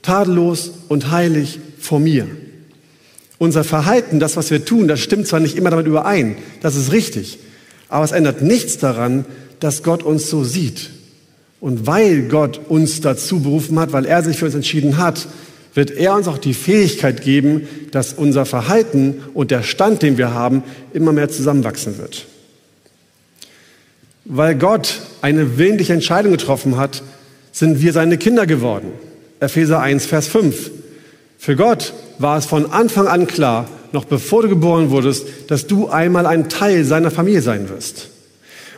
tadellos 0.02 0.72
und 0.90 1.12
heilig 1.12 1.60
vor 1.80 2.00
mir. 2.00 2.28
Unser 3.38 3.64
Verhalten, 3.64 4.20
das, 4.20 4.36
was 4.36 4.50
wir 4.50 4.66
tun, 4.66 4.88
das 4.88 5.00
stimmt 5.00 5.28
zwar 5.28 5.40
nicht 5.40 5.56
immer 5.56 5.70
damit 5.70 5.86
überein, 5.86 6.36
das 6.62 6.76
ist 6.76 6.92
richtig, 6.92 7.38
aber 7.88 8.04
es 8.04 8.12
ändert 8.12 8.42
nichts 8.42 8.80
daran, 8.80 9.26
dass 9.60 9.84
Gott 9.84 10.02
uns 10.02 10.28
so 10.28 10.44
sieht. 10.44 10.90
Und 11.60 11.88
weil 11.88 12.24
Gott 12.24 12.60
uns 12.70 13.02
dazu 13.02 13.42
berufen 13.42 13.80
hat, 13.80 13.92
weil 13.92 14.06
er 14.06 14.24
sich 14.24 14.38
für 14.38 14.46
uns 14.46 14.56
entschieden 14.56 14.98
hat, 14.98 15.28
wird 15.74 15.92
er 15.92 16.16
uns 16.16 16.28
auch 16.28 16.38
die 16.38 16.54
Fähigkeit 16.54 17.22
geben, 17.22 17.68
dass 17.92 18.14
unser 18.14 18.46
Verhalten 18.46 19.24
und 19.34 19.52
der 19.52 19.64
Stand, 19.64 20.02
den 20.02 20.18
wir 20.18 20.34
haben, 20.34 20.64
immer 20.94 21.14
mehr 21.14 21.30
zusammenwachsen 21.30 21.98
wird. 21.98 22.26
Weil 24.26 24.56
Gott 24.56 25.02
eine 25.22 25.58
willentliche 25.58 25.94
Entscheidung 25.94 26.32
getroffen 26.32 26.78
hat, 26.78 27.04
sind 27.52 27.82
wir 27.82 27.94
seine 27.94 28.18
Kinder 28.18 28.46
geworden. 28.46 28.92
Epheser 29.40 29.80
1, 29.80 30.06
Vers 30.06 30.28
5. 30.28 30.72
Für 31.38 31.56
Gott 31.56 31.94
war 32.18 32.38
es 32.38 32.46
von 32.46 32.72
Anfang 32.72 33.08
an 33.08 33.28
klar, 33.28 33.70
noch 33.92 34.06
bevor 34.06 34.42
du 34.42 34.50
geboren 34.50 34.90
wurdest, 34.90 35.28
dass 35.48 35.68
du 35.68 35.88
einmal 35.88 36.26
ein 36.26 36.50
Teil 36.50 36.84
seiner 36.84 37.12
Familie 37.12 37.42
sein 37.42 37.70
wirst. 37.70 38.10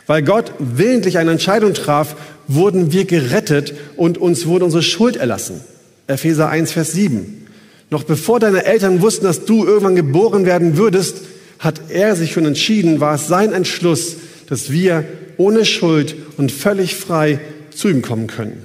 Weil 0.06 0.22
Gott 0.22 0.52
willentlich 0.58 1.18
eine 1.18 1.32
Entscheidung 1.32 1.74
traf, 1.74 2.14
wurden 2.54 2.92
wir 2.92 3.04
gerettet 3.04 3.74
und 3.96 4.18
uns 4.18 4.46
wurde 4.46 4.64
unsere 4.64 4.82
Schuld 4.82 5.16
erlassen. 5.16 5.60
Epheser 6.06 6.48
1, 6.48 6.72
Vers 6.72 6.92
7. 6.92 7.46
Noch 7.90 8.04
bevor 8.04 8.40
deine 8.40 8.64
Eltern 8.64 9.02
wussten, 9.02 9.24
dass 9.24 9.44
du 9.44 9.64
irgendwann 9.64 9.96
geboren 9.96 10.46
werden 10.46 10.76
würdest, 10.76 11.22
hat 11.58 11.80
er 11.90 12.16
sich 12.16 12.32
schon 12.32 12.46
entschieden, 12.46 13.00
war 13.00 13.14
es 13.14 13.28
sein 13.28 13.52
Entschluss, 13.52 14.16
dass 14.48 14.70
wir 14.70 15.04
ohne 15.36 15.64
Schuld 15.64 16.16
und 16.36 16.50
völlig 16.50 16.96
frei 16.96 17.40
zu 17.70 17.88
ihm 17.88 18.02
kommen 18.02 18.26
können. 18.26 18.62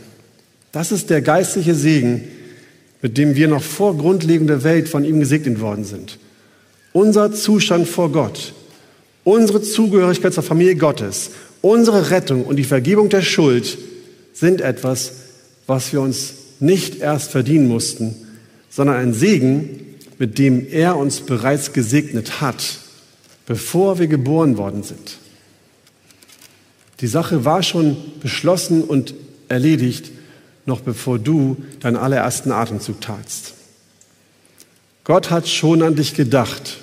Das 0.71 0.91
ist 0.91 1.09
der 1.09 1.21
geistliche 1.21 1.75
Segen, 1.75 2.23
mit 3.01 3.17
dem 3.17 3.35
wir 3.35 3.47
noch 3.47 3.63
vor 3.63 3.97
Grundlegung 3.97 4.47
der 4.47 4.63
Welt 4.63 4.89
von 4.89 5.05
ihm 5.05 5.19
gesegnet 5.19 5.61
worden 5.61 5.85
sind. 5.85 6.17
Unser 6.91 7.33
Zustand 7.33 7.87
vor 7.87 8.11
Gott, 8.11 8.53
unsere 9.23 9.61
Zugehörigkeit 9.61 10.33
zur 10.33 10.43
Familie 10.43 10.75
Gottes, 10.75 11.31
unsere 11.61 12.09
Rettung 12.11 12.45
und 12.45 12.57
die 12.57 12.63
Vergebung 12.63 13.09
der 13.09 13.21
Schuld 13.21 13.77
sind 14.33 14.61
etwas, 14.61 15.11
was 15.67 15.91
wir 15.93 16.01
uns 16.01 16.33
nicht 16.59 16.99
erst 16.99 17.31
verdienen 17.31 17.67
mussten, 17.67 18.15
sondern 18.69 18.97
ein 18.97 19.13
Segen, 19.13 19.95
mit 20.17 20.37
dem 20.37 20.67
er 20.69 20.97
uns 20.97 21.21
bereits 21.21 21.73
gesegnet 21.73 22.41
hat, 22.41 22.79
bevor 23.45 23.99
wir 23.99 24.07
geboren 24.07 24.57
worden 24.57 24.83
sind. 24.83 25.17
Die 27.01 27.07
Sache 27.07 27.43
war 27.43 27.63
schon 27.63 27.97
beschlossen 28.21 28.83
und 28.83 29.13
erledigt, 29.49 30.11
noch 30.65 30.81
bevor 30.81 31.19
du 31.19 31.57
deinen 31.81 31.97
allerersten 31.97 32.51
Atemzug 32.51 33.01
tatst. 33.01 33.53
Gott 35.03 35.29
hat 35.29 35.47
schon 35.47 35.83
an 35.83 35.95
dich 35.95 36.15
gedacht 36.15 36.79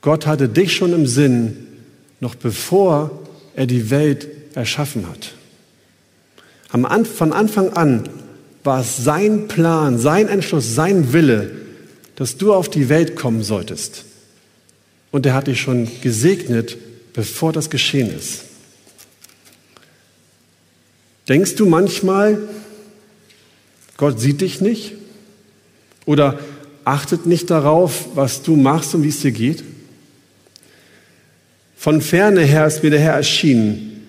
Gott 0.00 0.26
hatte 0.26 0.48
dich 0.48 0.74
schon 0.74 0.92
im 0.92 1.06
Sinn, 1.06 1.66
noch 2.20 2.34
bevor 2.34 3.10
er 3.58 3.66
die 3.66 3.90
Welt 3.90 4.28
erschaffen 4.54 5.08
hat. 5.08 5.32
Von 6.70 7.32
Anfang 7.32 7.72
an 7.72 8.08
war 8.62 8.80
es 8.80 8.98
sein 8.98 9.48
Plan, 9.48 9.98
sein 9.98 10.28
Entschluss, 10.28 10.76
sein 10.76 11.12
Wille, 11.12 11.50
dass 12.14 12.36
du 12.36 12.54
auf 12.54 12.68
die 12.70 12.88
Welt 12.88 13.16
kommen 13.16 13.42
solltest. 13.42 14.04
Und 15.10 15.26
er 15.26 15.34
hat 15.34 15.48
dich 15.48 15.60
schon 15.60 15.88
gesegnet, 16.02 16.76
bevor 17.14 17.52
das 17.52 17.68
geschehen 17.68 18.16
ist. 18.16 18.44
Denkst 21.28 21.56
du 21.56 21.66
manchmal, 21.66 22.38
Gott 23.96 24.20
sieht 24.20 24.40
dich 24.40 24.60
nicht? 24.60 24.92
Oder 26.06 26.38
achtet 26.84 27.26
nicht 27.26 27.50
darauf, 27.50 28.06
was 28.14 28.42
du 28.42 28.54
machst 28.54 28.94
und 28.94 29.02
wie 29.02 29.08
es 29.08 29.18
dir 29.18 29.32
geht? 29.32 29.64
Von 31.78 32.02
ferne 32.02 32.42
her 32.42 32.66
ist 32.66 32.82
mir 32.82 32.90
der 32.90 32.98
Herr 32.98 33.14
erschienen. 33.14 34.04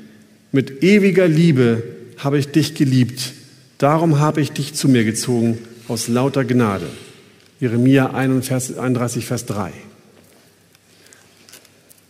Mit 0.51 0.81
ewiger 0.81 1.27
Liebe 1.27 1.83
habe 2.17 2.39
ich 2.39 2.47
dich 2.47 2.73
geliebt. 2.73 3.33
Darum 3.77 4.19
habe 4.19 4.41
ich 4.41 4.51
dich 4.51 4.73
zu 4.73 4.89
mir 4.89 5.05
gezogen 5.05 5.59
aus 5.87 6.07
lauter 6.07 6.43
Gnade. 6.45 6.87
Jeremia 7.59 8.07
31, 8.11 9.23
Vers 9.23 9.45
3. 9.45 9.71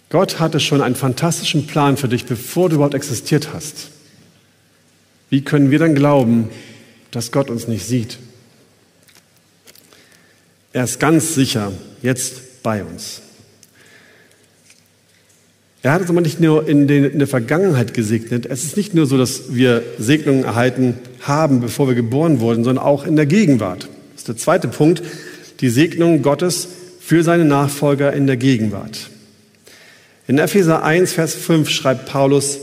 Gott 0.09 0.39
hatte 0.39 0.61
schon 0.61 0.81
einen 0.81 0.95
fantastischen 0.95 1.67
Plan 1.67 1.97
für 1.97 2.07
dich, 2.07 2.25
bevor 2.25 2.69
du 2.69 2.75
überhaupt 2.75 2.95
existiert 2.95 3.49
hast. 3.53 3.89
Wie 5.29 5.41
können 5.41 5.71
wir 5.71 5.79
dann 5.79 5.93
glauben, 5.93 6.49
dass 7.11 7.33
Gott 7.33 7.49
uns 7.49 7.67
nicht 7.67 7.85
sieht? 7.85 8.17
Er 10.71 10.85
ist 10.85 11.01
ganz 11.01 11.35
sicher 11.35 11.73
jetzt 12.01 12.63
bei 12.63 12.81
uns. 12.81 13.23
Er 15.81 15.93
hat 15.93 16.01
uns 16.01 16.09
aber 16.09 16.21
nicht 16.21 16.41
nur 16.41 16.67
in, 16.67 16.87
den, 16.87 17.05
in, 17.05 17.19
der 17.19 17.27
Vergangenheit 17.27 17.93
gesegnet. 17.93 18.45
Es 18.45 18.65
ist 18.65 18.75
nicht 18.75 18.93
nur 18.93 19.05
so, 19.05 19.17
dass 19.17 19.55
wir 19.55 19.81
Segnungen 19.97 20.43
erhalten 20.43 20.95
haben, 21.21 21.61
bevor 21.61 21.87
wir 21.87 21.95
geboren 21.95 22.41
wurden, 22.41 22.63
sondern 22.65 22.83
auch 22.83 23.05
in 23.05 23.15
der 23.15 23.25
Gegenwart. 23.25 23.83
Das 24.11 24.21
ist 24.21 24.27
der 24.27 24.37
zweite 24.37 24.67
Punkt, 24.67 25.01
die 25.61 25.69
Segnung 25.69 26.21
Gottes 26.21 26.67
für 26.99 27.23
seine 27.23 27.45
Nachfolger 27.45 28.11
in 28.11 28.27
der 28.27 28.35
Gegenwart. 28.35 29.09
In 30.27 30.37
Epheser 30.37 30.83
1, 30.83 31.13
Vers 31.13 31.33
5 31.33 31.69
schreibt 31.69 32.07
Paulus, 32.07 32.59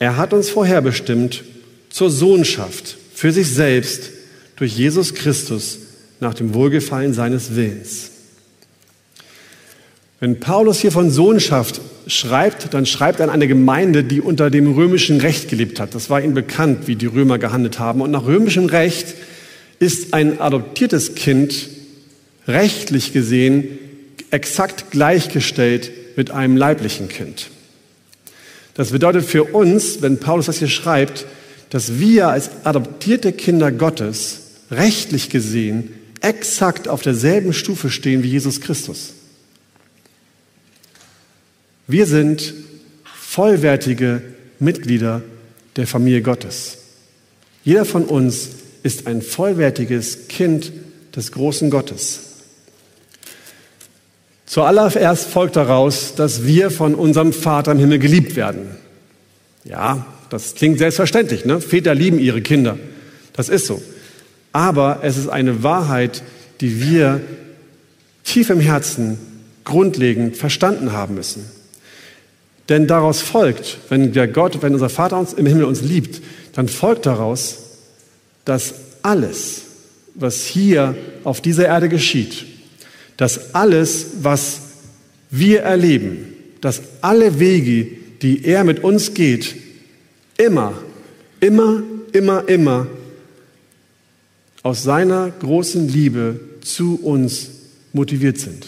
er 0.00 0.16
hat 0.16 0.32
uns 0.32 0.50
vorherbestimmt 0.50 1.44
zur 1.88 2.10
Sohnschaft 2.10 2.96
für 3.14 3.32
sich 3.32 3.48
selbst 3.48 4.10
durch 4.56 4.76
Jesus 4.76 5.14
Christus 5.14 5.78
nach 6.20 6.34
dem 6.34 6.52
Wohlgefallen 6.52 7.14
seines 7.14 7.54
Willens. 7.54 8.10
Wenn 10.20 10.38
Paulus 10.38 10.80
hier 10.80 10.92
von 10.92 11.10
Sohnschaft 11.10 11.80
schreibt, 12.06 12.74
dann 12.74 12.84
schreibt 12.84 13.20
er 13.20 13.24
an 13.24 13.30
eine 13.30 13.48
Gemeinde, 13.48 14.04
die 14.04 14.20
unter 14.20 14.50
dem 14.50 14.70
römischen 14.74 15.18
Recht 15.18 15.48
gelebt 15.48 15.80
hat. 15.80 15.94
Das 15.94 16.10
war 16.10 16.20
ihnen 16.20 16.34
bekannt, 16.34 16.86
wie 16.86 16.94
die 16.96 17.06
Römer 17.06 17.38
gehandelt 17.38 17.78
haben. 17.78 18.02
Und 18.02 18.10
nach 18.10 18.26
römischem 18.26 18.66
Recht 18.66 19.14
ist 19.78 20.12
ein 20.12 20.38
adoptiertes 20.38 21.14
Kind 21.14 21.70
rechtlich 22.46 23.14
gesehen 23.14 23.78
exakt 24.30 24.90
gleichgestellt 24.90 25.90
mit 26.16 26.30
einem 26.30 26.56
leiblichen 26.56 27.08
Kind. 27.08 27.48
Das 28.74 28.90
bedeutet 28.90 29.24
für 29.24 29.44
uns, 29.44 30.02
wenn 30.02 30.18
Paulus 30.18 30.46
das 30.46 30.58
hier 30.58 30.68
schreibt, 30.68 31.24
dass 31.70 31.98
wir 31.98 32.28
als 32.28 32.50
adoptierte 32.64 33.32
Kinder 33.32 33.72
Gottes 33.72 34.40
rechtlich 34.70 35.30
gesehen 35.30 35.94
exakt 36.20 36.88
auf 36.88 37.00
derselben 37.00 37.54
Stufe 37.54 37.88
stehen 37.88 38.22
wie 38.22 38.28
Jesus 38.28 38.60
Christus. 38.60 39.14
Wir 41.90 42.06
sind 42.06 42.54
vollwertige 43.04 44.22
Mitglieder 44.60 45.22
der 45.74 45.88
Familie 45.88 46.22
Gottes. 46.22 46.78
Jeder 47.64 47.84
von 47.84 48.04
uns 48.04 48.50
ist 48.84 49.08
ein 49.08 49.22
vollwertiges 49.22 50.28
Kind 50.28 50.72
des 51.16 51.32
großen 51.32 51.68
Gottes. 51.68 52.20
Zuallererst 54.46 55.26
folgt 55.30 55.56
daraus, 55.56 56.14
dass 56.14 56.44
wir 56.44 56.70
von 56.70 56.94
unserem 56.94 57.32
Vater 57.32 57.72
im 57.72 57.78
Himmel 57.78 57.98
geliebt 57.98 58.36
werden. 58.36 58.76
Ja, 59.64 60.06
das 60.28 60.54
klingt 60.54 60.78
selbstverständlich. 60.78 61.44
Ne? 61.44 61.60
Väter 61.60 61.96
lieben 61.96 62.20
ihre 62.20 62.40
Kinder. 62.40 62.78
Das 63.32 63.48
ist 63.48 63.66
so. 63.66 63.82
Aber 64.52 65.00
es 65.02 65.16
ist 65.16 65.28
eine 65.28 65.64
Wahrheit, 65.64 66.22
die 66.60 66.80
wir 66.88 67.20
tief 68.22 68.48
im 68.48 68.60
Herzen 68.60 69.18
grundlegend 69.64 70.36
verstanden 70.36 70.92
haben 70.92 71.16
müssen. 71.16 71.59
Denn 72.70 72.86
daraus 72.86 73.20
folgt, 73.20 73.78
wenn 73.88 74.12
der 74.12 74.28
Gott, 74.28 74.62
wenn 74.62 74.72
unser 74.72 74.88
Vater 74.88 75.18
uns 75.18 75.32
im 75.32 75.44
Himmel 75.44 75.64
uns 75.64 75.82
liebt, 75.82 76.22
dann 76.54 76.68
folgt 76.68 77.04
daraus, 77.04 77.58
dass 78.44 78.74
alles, 79.02 79.62
was 80.14 80.44
hier 80.44 80.94
auf 81.24 81.40
dieser 81.40 81.66
Erde 81.66 81.88
geschieht, 81.88 82.46
dass 83.16 83.54
alles, 83.54 84.06
was 84.22 84.60
wir 85.30 85.62
erleben, 85.62 86.32
dass 86.60 86.80
alle 87.00 87.40
Wege, 87.40 87.88
die 88.22 88.44
er 88.44 88.62
mit 88.62 88.84
uns 88.84 89.14
geht, 89.14 89.56
immer, 90.38 90.74
immer, 91.40 91.82
immer, 92.12 92.48
immer 92.48 92.86
aus 94.62 94.84
seiner 94.84 95.30
großen 95.40 95.88
Liebe 95.88 96.38
zu 96.60 97.00
uns 97.02 97.50
motiviert 97.92 98.38
sind. 98.38 98.66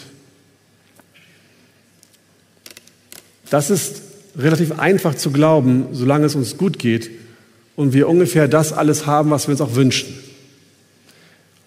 Das 3.49 3.69
ist 3.69 4.01
relativ 4.37 4.79
einfach 4.79 5.15
zu 5.15 5.31
glauben, 5.31 5.87
solange 5.91 6.25
es 6.25 6.35
uns 6.35 6.57
gut 6.57 6.79
geht 6.79 7.11
und 7.75 7.93
wir 7.93 8.09
ungefähr 8.09 8.47
das 8.47 8.73
alles 8.73 9.05
haben, 9.05 9.29
was 9.29 9.47
wir 9.47 9.51
uns 9.51 9.61
auch 9.61 9.75
wünschen. 9.75 10.13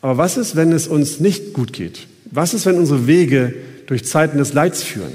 Aber 0.02 0.18
was 0.18 0.36
ist, 0.36 0.56
wenn 0.56 0.72
es 0.72 0.86
uns 0.86 1.20
nicht 1.20 1.52
gut 1.52 1.72
geht? 1.72 2.06
Was 2.30 2.54
ist, 2.54 2.66
wenn 2.66 2.78
unsere 2.78 3.06
Wege 3.06 3.54
durch 3.86 4.04
Zeiten 4.04 4.38
des 4.38 4.52
Leids 4.52 4.82
führen? 4.82 5.12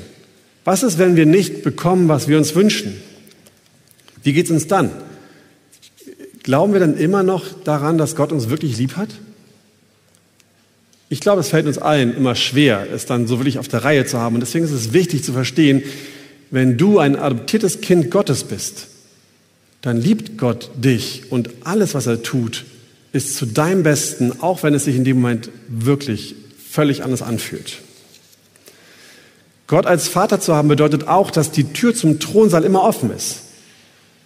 Was 0.63 0.83
ist, 0.83 0.97
wenn 0.97 1.15
wir 1.15 1.25
nicht 1.25 1.63
bekommen, 1.63 2.07
was 2.07 2.27
wir 2.27 2.37
uns 2.37 2.55
wünschen? 2.55 3.01
Wie 4.23 4.33
geht 4.33 4.45
es 4.45 4.51
uns 4.51 4.67
dann? 4.67 4.91
Glauben 6.43 6.73
wir 6.73 6.79
dann 6.79 6.97
immer 6.97 7.23
noch 7.23 7.45
daran, 7.63 7.97
dass 7.97 8.15
Gott 8.15 8.31
uns 8.31 8.49
wirklich 8.49 8.77
lieb 8.77 8.95
hat? 8.95 9.09
Ich 11.09 11.19
glaube, 11.19 11.41
es 11.41 11.49
fällt 11.49 11.67
uns 11.67 11.77
allen 11.77 12.15
immer 12.15 12.35
schwer, 12.35 12.87
es 12.93 13.05
dann 13.05 13.27
so 13.27 13.39
wirklich 13.39 13.59
auf 13.59 13.67
der 13.67 13.83
Reihe 13.83 14.05
zu 14.05 14.19
haben. 14.19 14.35
Und 14.35 14.41
deswegen 14.41 14.63
ist 14.63 14.71
es 14.71 14.93
wichtig 14.93 15.23
zu 15.23 15.33
verstehen, 15.33 15.83
wenn 16.51 16.77
du 16.77 16.99
ein 16.99 17.15
adoptiertes 17.15 17.81
Kind 17.81 18.11
Gottes 18.11 18.43
bist, 18.43 18.87
dann 19.81 19.97
liebt 19.97 20.37
Gott 20.37 20.69
dich 20.75 21.31
und 21.31 21.49
alles, 21.63 21.95
was 21.95 22.05
er 22.05 22.21
tut, 22.21 22.65
ist 23.13 23.35
zu 23.35 23.45
deinem 23.45 23.83
Besten, 23.83 24.41
auch 24.41 24.61
wenn 24.63 24.73
es 24.73 24.85
sich 24.85 24.95
in 24.95 25.03
dem 25.03 25.21
Moment 25.21 25.49
wirklich 25.67 26.35
völlig 26.69 27.03
anders 27.03 27.21
anfühlt. 27.21 27.79
Gott 29.67 29.85
als 29.85 30.07
Vater 30.07 30.39
zu 30.39 30.53
haben 30.53 30.67
bedeutet 30.67 31.07
auch, 31.07 31.31
dass 31.31 31.51
die 31.51 31.71
Tür 31.71 31.95
zum 31.95 32.19
Thronsaal 32.19 32.63
immer 32.63 32.83
offen 32.83 33.11
ist. 33.11 33.43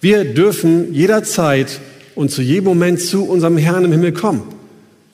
Wir 0.01 0.25
dürfen 0.25 0.93
jederzeit 0.93 1.79
und 2.15 2.31
zu 2.31 2.41
jedem 2.41 2.65
Moment 2.65 2.99
zu 2.99 3.25
unserem 3.25 3.57
Herrn 3.57 3.85
im 3.85 3.91
Himmel 3.91 4.11
kommen. 4.11 4.43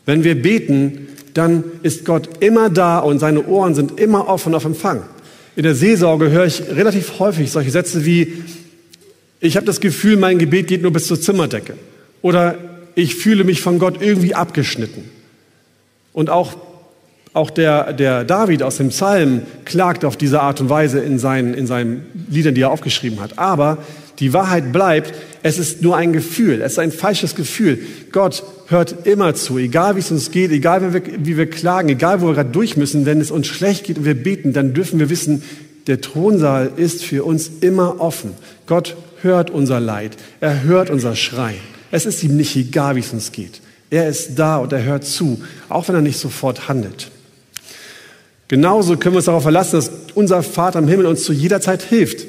Wenn 0.06 0.24
wir 0.24 0.41
beten, 0.41 1.10
dann 1.34 1.63
ist 1.84 2.06
Gott 2.06 2.30
immer 2.41 2.70
da 2.70 3.00
und 3.00 3.20
seine 3.20 3.46
Ohren 3.46 3.75
sind 3.75 4.00
immer 4.00 4.27
offen 4.27 4.56
auf 4.56 4.65
Empfang. 4.65 5.03
In 5.55 5.63
der 5.63 5.75
Seelsorge 5.75 6.29
höre 6.29 6.46
ich 6.46 6.62
relativ 6.70 7.20
häufig 7.20 7.51
solche 7.51 7.72
Sätze 7.72 8.05
wie, 8.05 8.43
ich 9.39 9.58
habe 9.58 9.65
das 9.65 9.81
Gefühl, 9.81 10.17
mein 10.17 10.39
Gebet 10.39 10.67
geht 10.67 10.81
nur 10.81 10.93
bis 10.93 11.08
zur 11.08 11.20
Zimmerdecke. 11.20 11.74
Oder 12.22 12.58
ich 12.96 13.15
fühle 13.15 13.43
mich 13.43 13.62
von 13.62 13.79
Gott 13.79 14.01
irgendwie 14.01 14.36
abgeschnitten. 14.36 15.10
Und 16.13 16.29
auch, 16.29 16.55
auch 17.34 17.50
der, 17.50 17.93
der 17.93 18.24
David 18.24 18.63
aus 18.63 18.77
dem 18.77 18.89
Psalm 18.89 19.41
klagt 19.65 20.05
auf 20.05 20.15
diese 20.15 20.41
Art 20.41 20.62
und 20.62 20.70
Weise 20.70 21.00
in 21.00 21.20
seinen, 21.20 21.53
in 21.53 21.67
seinen 21.67 22.05
Liedern, 22.29 22.55
die 22.55 22.62
er 22.62 22.72
aufgeschrieben 22.72 23.20
hat. 23.20 23.39
Aber 23.39 23.77
die 24.20 24.34
Wahrheit 24.34 24.72
bleibt, 24.72 25.13
es 25.44 25.58
ist 25.58 25.82
nur 25.82 25.98
ein 25.98 26.13
Gefühl, 26.13 26.62
es 26.62 26.74
ist 26.74 26.80
ein 26.80 26.91
falsches 26.91 27.36
Gefühl. 27.36 27.80
Gott 28.12 28.44
hört 28.68 29.08
immer 29.08 29.34
zu, 29.34 29.58
egal 29.58 29.96
wie 29.96 30.00
es 30.00 30.12
uns 30.12 30.32
geht, 30.32 30.51
egal 30.51 30.82
wie 30.82 30.94
wir, 30.94 31.25
wie 31.25 31.38
wir 31.38 31.50
klagen, 31.50 31.89
egal 31.89 32.22
wo 32.22 32.27
wir 32.27 32.36
gerade 32.36 32.51
durch 32.51 32.77
müssen, 32.77 33.06
wenn 33.06 33.20
es 33.20 33.32
uns 33.32 33.48
schlecht 33.48 33.86
geht 33.86 33.98
und 33.98 34.06
wir 34.06 34.15
beten, 34.15 34.53
dann 34.53 34.74
dürfen 34.74 35.00
wir 35.00 35.10
wissen, 35.10 35.44
der 35.88 36.01
Thronsaal 36.01 36.72
ist 36.75 37.03
für 37.03 37.24
uns 37.24 37.50
immer 37.62 38.00
offen. 38.00 38.34
Gott 38.68 38.96
hört 39.22 39.50
unser 39.50 39.80
Leid, 39.80 40.18
er 40.39 40.63
hört 40.63 40.89
unser 40.89 41.15
Schreien. 41.15 41.60
Es 41.91 42.06
ist 42.06 42.24
ihm 42.24 42.38
nicht 42.38 42.56
egal, 42.56 42.96
wie 42.96 43.01
es 43.01 43.12
uns 43.12 43.32
geht. 43.32 43.62
Er 43.89 44.08
ist 44.08 44.36
da 44.39 44.58
und 44.58 44.72
er 44.72 44.84
hört 44.84 45.03
zu, 45.03 45.41
auch 45.68 45.88
wenn 45.88 45.96
er 45.96 46.01
nicht 46.01 46.18
sofort 46.18 46.70
handelt. 46.70 47.12
Genauso 48.48 48.98
können 48.98 49.16
wir 49.16 49.18
uns 49.18 49.25
darauf 49.25 49.44
verlassen, 49.44 49.77
dass 49.77 49.92
unser 50.14 50.44
Vater 50.44 50.79
im 50.79 50.88
Himmel 50.88 51.05
uns 51.05 51.24
zu 51.24 51.33
jeder 51.33 51.62
Zeit 51.62 51.83
hilft. 51.83 52.25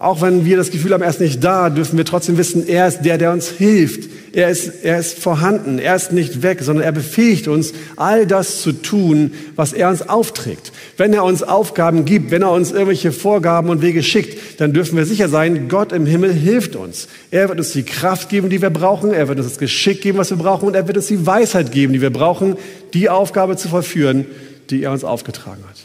Auch 0.00 0.22
wenn 0.22 0.46
wir 0.46 0.56
das 0.56 0.70
Gefühl 0.70 0.94
haben, 0.94 1.02
er 1.02 1.10
ist 1.10 1.20
nicht 1.20 1.44
da, 1.44 1.68
dürfen 1.68 1.98
wir 1.98 2.06
trotzdem 2.06 2.38
wissen, 2.38 2.66
er 2.66 2.88
ist 2.88 3.02
der, 3.02 3.18
der 3.18 3.32
uns 3.32 3.50
hilft. 3.50 4.08
Er 4.32 4.48
ist, 4.48 4.82
er 4.82 4.98
ist 4.98 5.18
vorhanden. 5.18 5.78
Er 5.78 5.94
ist 5.94 6.10
nicht 6.10 6.42
weg, 6.42 6.60
sondern 6.62 6.86
er 6.86 6.92
befähigt 6.92 7.48
uns, 7.48 7.74
all 7.96 8.26
das 8.26 8.62
zu 8.62 8.72
tun, 8.72 9.32
was 9.56 9.74
er 9.74 9.90
uns 9.90 10.00
aufträgt. 10.08 10.72
Wenn 10.96 11.12
er 11.12 11.22
uns 11.22 11.42
Aufgaben 11.42 12.06
gibt, 12.06 12.30
wenn 12.30 12.40
er 12.40 12.50
uns 12.50 12.72
irgendwelche 12.72 13.12
Vorgaben 13.12 13.68
und 13.68 13.82
Wege 13.82 14.02
schickt, 14.02 14.58
dann 14.58 14.72
dürfen 14.72 14.96
wir 14.96 15.04
sicher 15.04 15.28
sein, 15.28 15.68
Gott 15.68 15.92
im 15.92 16.06
Himmel 16.06 16.32
hilft 16.32 16.76
uns. 16.76 17.06
Er 17.30 17.50
wird 17.50 17.58
uns 17.58 17.72
die 17.72 17.82
Kraft 17.82 18.30
geben, 18.30 18.48
die 18.48 18.62
wir 18.62 18.70
brauchen. 18.70 19.12
Er 19.12 19.28
wird 19.28 19.38
uns 19.38 19.48
das 19.48 19.58
Geschick 19.58 20.00
geben, 20.00 20.16
was 20.16 20.30
wir 20.30 20.38
brauchen. 20.38 20.66
Und 20.66 20.76
er 20.76 20.86
wird 20.86 20.96
uns 20.96 21.08
die 21.08 21.26
Weisheit 21.26 21.72
geben, 21.72 21.92
die 21.92 22.00
wir 22.00 22.10
brauchen, 22.10 22.56
die 22.94 23.10
Aufgabe 23.10 23.58
zu 23.58 23.68
verführen, 23.68 24.24
die 24.70 24.82
er 24.82 24.92
uns 24.92 25.04
aufgetragen 25.04 25.62
hat. 25.68 25.76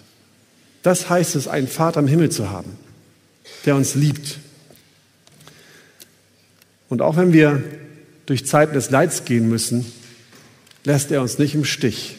Das 0.84 1.10
heißt 1.10 1.36
es, 1.36 1.50
einen 1.50 1.68
Vater 1.68 2.00
im 2.00 2.08
Himmel 2.08 2.30
zu 2.30 2.50
haben 2.50 2.85
der 3.66 3.76
uns 3.76 3.96
liebt. 3.96 4.40
Und 6.90 7.02
auch 7.02 7.18
wenn 7.18 7.34
wir 7.34 7.64
durch 8.26 8.46
Zeiten 8.46 8.74
des 8.74 8.90
Leids 8.90 9.26
gehen 9.26 9.50
müssen, 9.50 9.86
lässt 10.84 11.12
er 11.12 11.22
uns 11.22 11.38
nicht 11.38 11.56
im 11.56 11.66
Stich. 11.66 12.16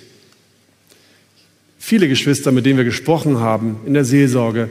Viele 1.79 2.09
Geschwister, 2.09 2.51
mit 2.51 2.67
denen 2.67 2.79
wir 2.79 2.85
gesprochen 2.85 3.39
haben 3.39 3.81
in 3.87 3.95
der 3.95 4.05
Seelsorge, 4.05 4.71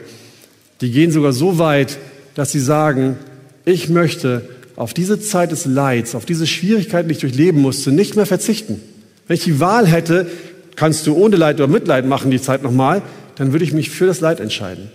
die 0.82 0.92
gehen 0.92 1.12
sogar 1.12 1.32
so 1.32 1.58
weit, 1.58 1.98
dass 2.36 2.52
sie 2.52 2.60
sagen, 2.60 3.16
ich 3.64 3.90
möchte 3.90 4.50
auf 4.76 4.94
diese 4.94 5.20
Zeit 5.22 5.52
des 5.52 5.66
Leids, 5.66 6.16
auf 6.16 6.26
diese 6.26 6.46
Schwierigkeiten, 6.46 7.08
die 7.08 7.14
ich 7.14 7.22
durchleben 7.22 7.62
musste, 7.62 7.92
nicht 7.92 8.16
mehr 8.18 8.26
verzichten. 8.26 8.82
Wenn 9.28 9.36
ich 9.36 9.46
die 9.46 9.62
Wahl 9.62 9.88
hätte, 9.88 10.30
kannst 10.76 11.08
du 11.08 11.16
ohne 11.16 11.38
Leid 11.38 11.56
oder 11.56 11.68
Mitleid 11.68 12.06
machen 12.06 12.32
die 12.32 12.42
Zeit 12.42 12.62
nochmal, 12.62 13.02
dann 13.38 13.54
würde 13.54 13.64
ich 13.64 13.72
mich 13.72 13.90
für 13.90 14.06
das 14.06 14.20
Leid 14.20 14.42
entscheiden. 14.42 14.92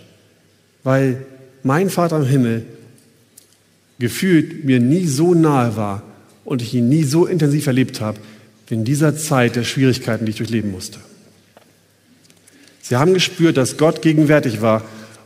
Weil 0.83 1.25
mein 1.63 1.89
Vater 1.89 2.17
im 2.17 2.25
Himmel 2.25 2.65
gefühlt 3.99 4.65
mir 4.65 4.79
nie 4.79 5.05
so 5.07 5.33
nahe 5.33 5.75
war 5.75 6.03
und 6.43 6.61
ich 6.61 6.73
ihn 6.73 6.89
nie 6.89 7.03
so 7.03 7.25
intensiv 7.25 7.67
erlebt 7.67 8.01
habe, 8.01 8.19
wie 8.67 8.75
in 8.75 8.83
dieser 8.83 9.15
Zeit 9.15 9.55
der 9.55 9.63
Schwierigkeiten, 9.63 10.25
die 10.25 10.31
ich 10.31 10.37
durchleben 10.37 10.71
musste. 10.71 10.99
Sie 12.81 12.95
haben 12.95 13.13
gespürt, 13.13 13.57
dass 13.57 13.77
Gott 13.77 14.01
gegenwärtig 14.01 14.61
war 14.61 14.83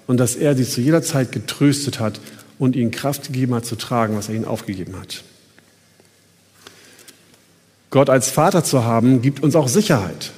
und 0.07 0.17
dass 0.17 0.35
er 0.35 0.55
sie 0.55 0.67
zu 0.67 0.81
jeder 0.81 1.01
Zeit 1.01 1.31
getröstet 1.31 1.99
hat 1.99 2.19
und 2.59 2.75
ihnen 2.75 2.91
Kraft 2.91 3.27
gegeben 3.27 3.55
hat 3.55 3.65
zu 3.65 3.75
tragen, 3.75 4.15
was 4.15 4.29
er 4.29 4.35
ihnen 4.35 4.45
aufgegeben 4.45 4.99
hat. 4.99 5.23
Gott 7.89 8.09
als 8.09 8.29
Vater 8.29 8.63
zu 8.63 8.83
haben, 8.83 9.21
gibt 9.21 9.41
uns 9.41 9.55
auch 9.55 9.67
Sicherheit. 9.67 10.31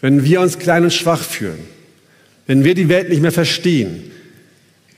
Wenn 0.00 0.22
wir 0.22 0.42
uns 0.42 0.58
klein 0.58 0.84
und 0.84 0.92
schwach 0.92 1.22
fühlen, 1.22 1.60
wenn 2.46 2.64
wir 2.64 2.74
die 2.74 2.88
Welt 2.88 3.08
nicht 3.08 3.22
mehr 3.22 3.32
verstehen, 3.32 4.10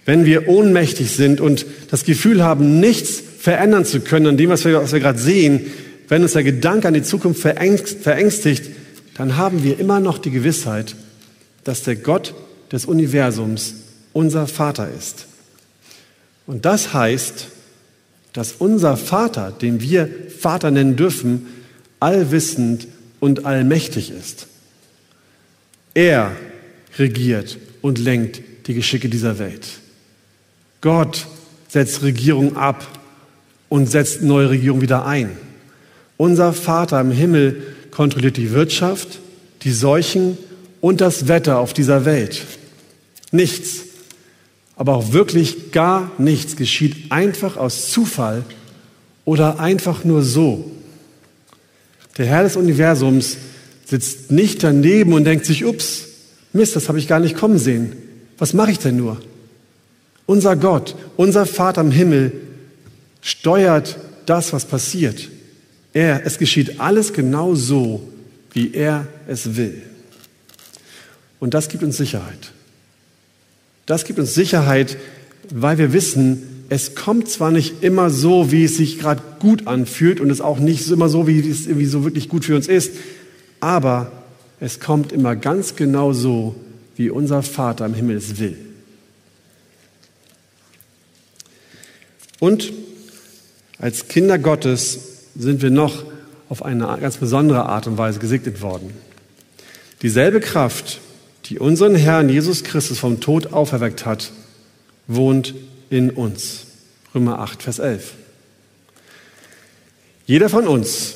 wenn 0.04 0.24
wir 0.24 0.48
ohnmächtig 0.48 1.10
sind 1.10 1.40
und 1.40 1.66
das 1.90 2.04
Gefühl 2.04 2.42
haben, 2.42 2.80
nichts 2.80 3.22
verändern 3.38 3.84
zu 3.84 4.00
können 4.00 4.26
an 4.26 4.36
dem, 4.36 4.50
was 4.50 4.64
wir, 4.64 4.82
was 4.82 4.92
wir 4.92 5.00
gerade 5.00 5.18
sehen, 5.18 5.66
wenn 6.08 6.22
uns 6.22 6.32
der 6.32 6.44
Gedanke 6.44 6.88
an 6.88 6.94
die 6.94 7.02
Zukunft 7.02 7.40
verängstigt, 7.40 8.70
dann 9.16 9.36
haben 9.36 9.62
wir 9.64 9.78
immer 9.78 10.00
noch 10.00 10.18
die 10.18 10.30
Gewissheit, 10.30 10.94
dass 11.64 11.82
der 11.82 11.96
Gott 11.96 12.34
des 12.72 12.86
Universums 12.86 13.74
unser 14.12 14.46
Vater 14.46 14.88
ist. 14.96 15.26
Und 16.46 16.64
das 16.64 16.94
heißt, 16.94 17.48
dass 18.32 18.52
unser 18.52 18.96
Vater, 18.96 19.52
den 19.52 19.80
wir 19.82 20.08
Vater 20.38 20.70
nennen 20.70 20.96
dürfen, 20.96 21.46
allwissend 22.00 22.88
und 23.20 23.44
allmächtig 23.44 24.10
ist. 24.10 24.46
Er 25.94 26.32
regiert 26.98 27.58
und 27.82 27.98
lenkt 27.98 28.42
die 28.66 28.74
Geschicke 28.74 29.08
dieser 29.08 29.38
Welt. 29.38 29.66
Gott 30.80 31.26
setzt 31.68 32.02
Regierung 32.02 32.56
ab 32.56 32.86
und 33.68 33.90
setzt 33.90 34.22
neue 34.22 34.50
Regierung 34.50 34.80
wieder 34.80 35.06
ein. 35.06 35.36
Unser 36.16 36.52
Vater 36.52 37.00
im 37.00 37.10
Himmel 37.10 37.62
kontrolliert 37.90 38.36
die 38.36 38.52
Wirtschaft, 38.52 39.20
die 39.62 39.72
Seuchen 39.72 40.38
und 40.80 41.00
das 41.00 41.28
Wetter 41.28 41.58
auf 41.58 41.72
dieser 41.72 42.04
Welt. 42.04 42.42
Nichts, 43.30 43.84
aber 44.76 44.94
auch 44.94 45.12
wirklich 45.12 45.72
gar 45.72 46.10
nichts 46.18 46.56
geschieht 46.56 47.10
einfach 47.10 47.56
aus 47.56 47.90
Zufall 47.90 48.44
oder 49.24 49.60
einfach 49.60 50.04
nur 50.04 50.22
so. 50.22 50.70
Der 52.16 52.26
Herr 52.26 52.44
des 52.44 52.56
Universums 52.56 53.36
sitzt 53.84 54.30
nicht 54.30 54.62
daneben 54.62 55.12
und 55.12 55.24
denkt 55.24 55.46
sich, 55.46 55.64
ups, 55.64 56.07
Mist, 56.52 56.76
das 56.76 56.88
habe 56.88 56.98
ich 56.98 57.08
gar 57.08 57.20
nicht 57.20 57.36
kommen 57.36 57.58
sehen. 57.58 57.92
Was 58.38 58.54
mache 58.54 58.70
ich 58.70 58.78
denn 58.78 58.96
nur? 58.96 59.20
Unser 60.26 60.56
Gott, 60.56 60.94
unser 61.16 61.46
Vater 61.46 61.80
im 61.80 61.90
Himmel 61.90 62.32
steuert 63.20 63.98
das, 64.26 64.52
was 64.52 64.64
passiert. 64.64 65.28
Er, 65.92 66.24
es 66.26 66.38
geschieht 66.38 66.80
alles 66.80 67.12
genau 67.12 67.54
so, 67.54 68.06
wie 68.52 68.72
er 68.72 69.06
es 69.26 69.56
will. 69.56 69.82
Und 71.40 71.54
das 71.54 71.68
gibt 71.68 71.82
uns 71.82 71.96
Sicherheit. 71.96 72.52
Das 73.86 74.04
gibt 74.04 74.18
uns 74.18 74.34
Sicherheit, 74.34 74.96
weil 75.50 75.78
wir 75.78 75.92
wissen, 75.92 76.64
es 76.68 76.94
kommt 76.94 77.30
zwar 77.30 77.50
nicht 77.50 77.82
immer 77.82 78.10
so, 78.10 78.52
wie 78.52 78.64
es 78.64 78.76
sich 78.76 78.98
gerade 78.98 79.22
gut 79.40 79.66
anfühlt 79.66 80.20
und 80.20 80.30
es 80.30 80.42
auch 80.42 80.58
nicht 80.58 80.90
immer 80.90 81.08
so, 81.08 81.26
wie 81.26 81.38
es 81.38 81.66
irgendwie 81.66 81.86
so 81.86 82.04
wirklich 82.04 82.28
gut 82.28 82.44
für 82.44 82.54
uns 82.54 82.68
ist, 82.68 82.92
aber 83.60 84.12
es 84.60 84.80
kommt 84.80 85.12
immer 85.12 85.36
ganz 85.36 85.76
genau 85.76 86.12
so, 86.12 86.54
wie 86.96 87.10
unser 87.10 87.42
Vater 87.42 87.86
im 87.86 87.94
Himmel 87.94 88.16
es 88.16 88.38
will. 88.38 88.58
Und 92.40 92.72
als 93.78 94.08
Kinder 94.08 94.38
Gottes 94.38 94.98
sind 95.36 95.62
wir 95.62 95.70
noch 95.70 96.04
auf 96.48 96.64
eine 96.64 96.98
ganz 97.00 97.16
besondere 97.16 97.66
Art 97.66 97.86
und 97.86 97.98
Weise 97.98 98.18
gesegnet 98.18 98.60
worden. 98.60 98.92
Dieselbe 100.02 100.40
Kraft, 100.40 101.00
die 101.46 101.58
unseren 101.58 101.94
Herrn 101.94 102.28
Jesus 102.28 102.64
Christus 102.64 102.98
vom 102.98 103.20
Tod 103.20 103.52
auferweckt 103.52 104.06
hat, 104.06 104.32
wohnt 105.06 105.54
in 105.90 106.10
uns. 106.10 106.66
Römer 107.14 107.38
8, 107.40 107.62
Vers 107.62 107.78
11. 107.78 108.14
Jeder 110.26 110.48
von 110.48 110.68
uns, 110.68 111.14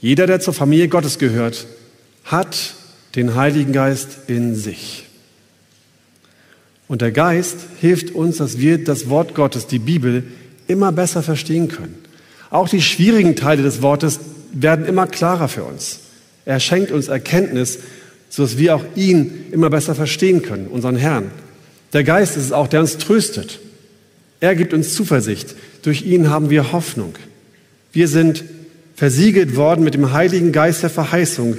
jeder, 0.00 0.26
der 0.26 0.40
zur 0.40 0.54
Familie 0.54 0.88
Gottes 0.88 1.18
gehört, 1.18 1.66
hat 2.30 2.74
den 3.16 3.34
Heiligen 3.34 3.72
Geist 3.72 4.18
in 4.28 4.54
sich. 4.54 5.06
Und 6.86 7.02
der 7.02 7.12
Geist 7.12 7.56
hilft 7.80 8.14
uns, 8.14 8.38
dass 8.38 8.58
wir 8.58 8.82
das 8.82 9.08
Wort 9.08 9.34
Gottes, 9.34 9.66
die 9.66 9.78
Bibel, 9.78 10.24
immer 10.66 10.92
besser 10.92 11.22
verstehen 11.22 11.68
können. 11.68 11.94
Auch 12.50 12.68
die 12.68 12.82
schwierigen 12.82 13.36
Teile 13.36 13.62
des 13.62 13.82
Wortes 13.82 14.20
werden 14.52 14.86
immer 14.86 15.06
klarer 15.06 15.48
für 15.48 15.64
uns. 15.64 16.00
Er 16.44 16.58
schenkt 16.58 16.90
uns 16.90 17.08
Erkenntnis, 17.08 17.78
sodass 18.28 18.58
wir 18.58 18.74
auch 18.76 18.84
ihn 18.96 19.46
immer 19.52 19.70
besser 19.70 19.94
verstehen 19.94 20.42
können, 20.42 20.66
unseren 20.66 20.96
Herrn. 20.96 21.30
Der 21.92 22.04
Geist 22.04 22.36
ist 22.36 22.46
es 22.46 22.52
auch, 22.52 22.68
der 22.68 22.80
uns 22.80 22.98
tröstet. 22.98 23.60
Er 24.40 24.54
gibt 24.54 24.72
uns 24.72 24.94
Zuversicht. 24.94 25.54
Durch 25.82 26.02
ihn 26.02 26.30
haben 26.30 26.50
wir 26.50 26.72
Hoffnung. 26.72 27.14
Wir 27.92 28.08
sind 28.08 28.44
versiegelt 28.94 29.56
worden 29.56 29.84
mit 29.84 29.94
dem 29.94 30.12
Heiligen 30.12 30.52
Geist 30.52 30.82
der 30.82 30.90
Verheißung, 30.90 31.56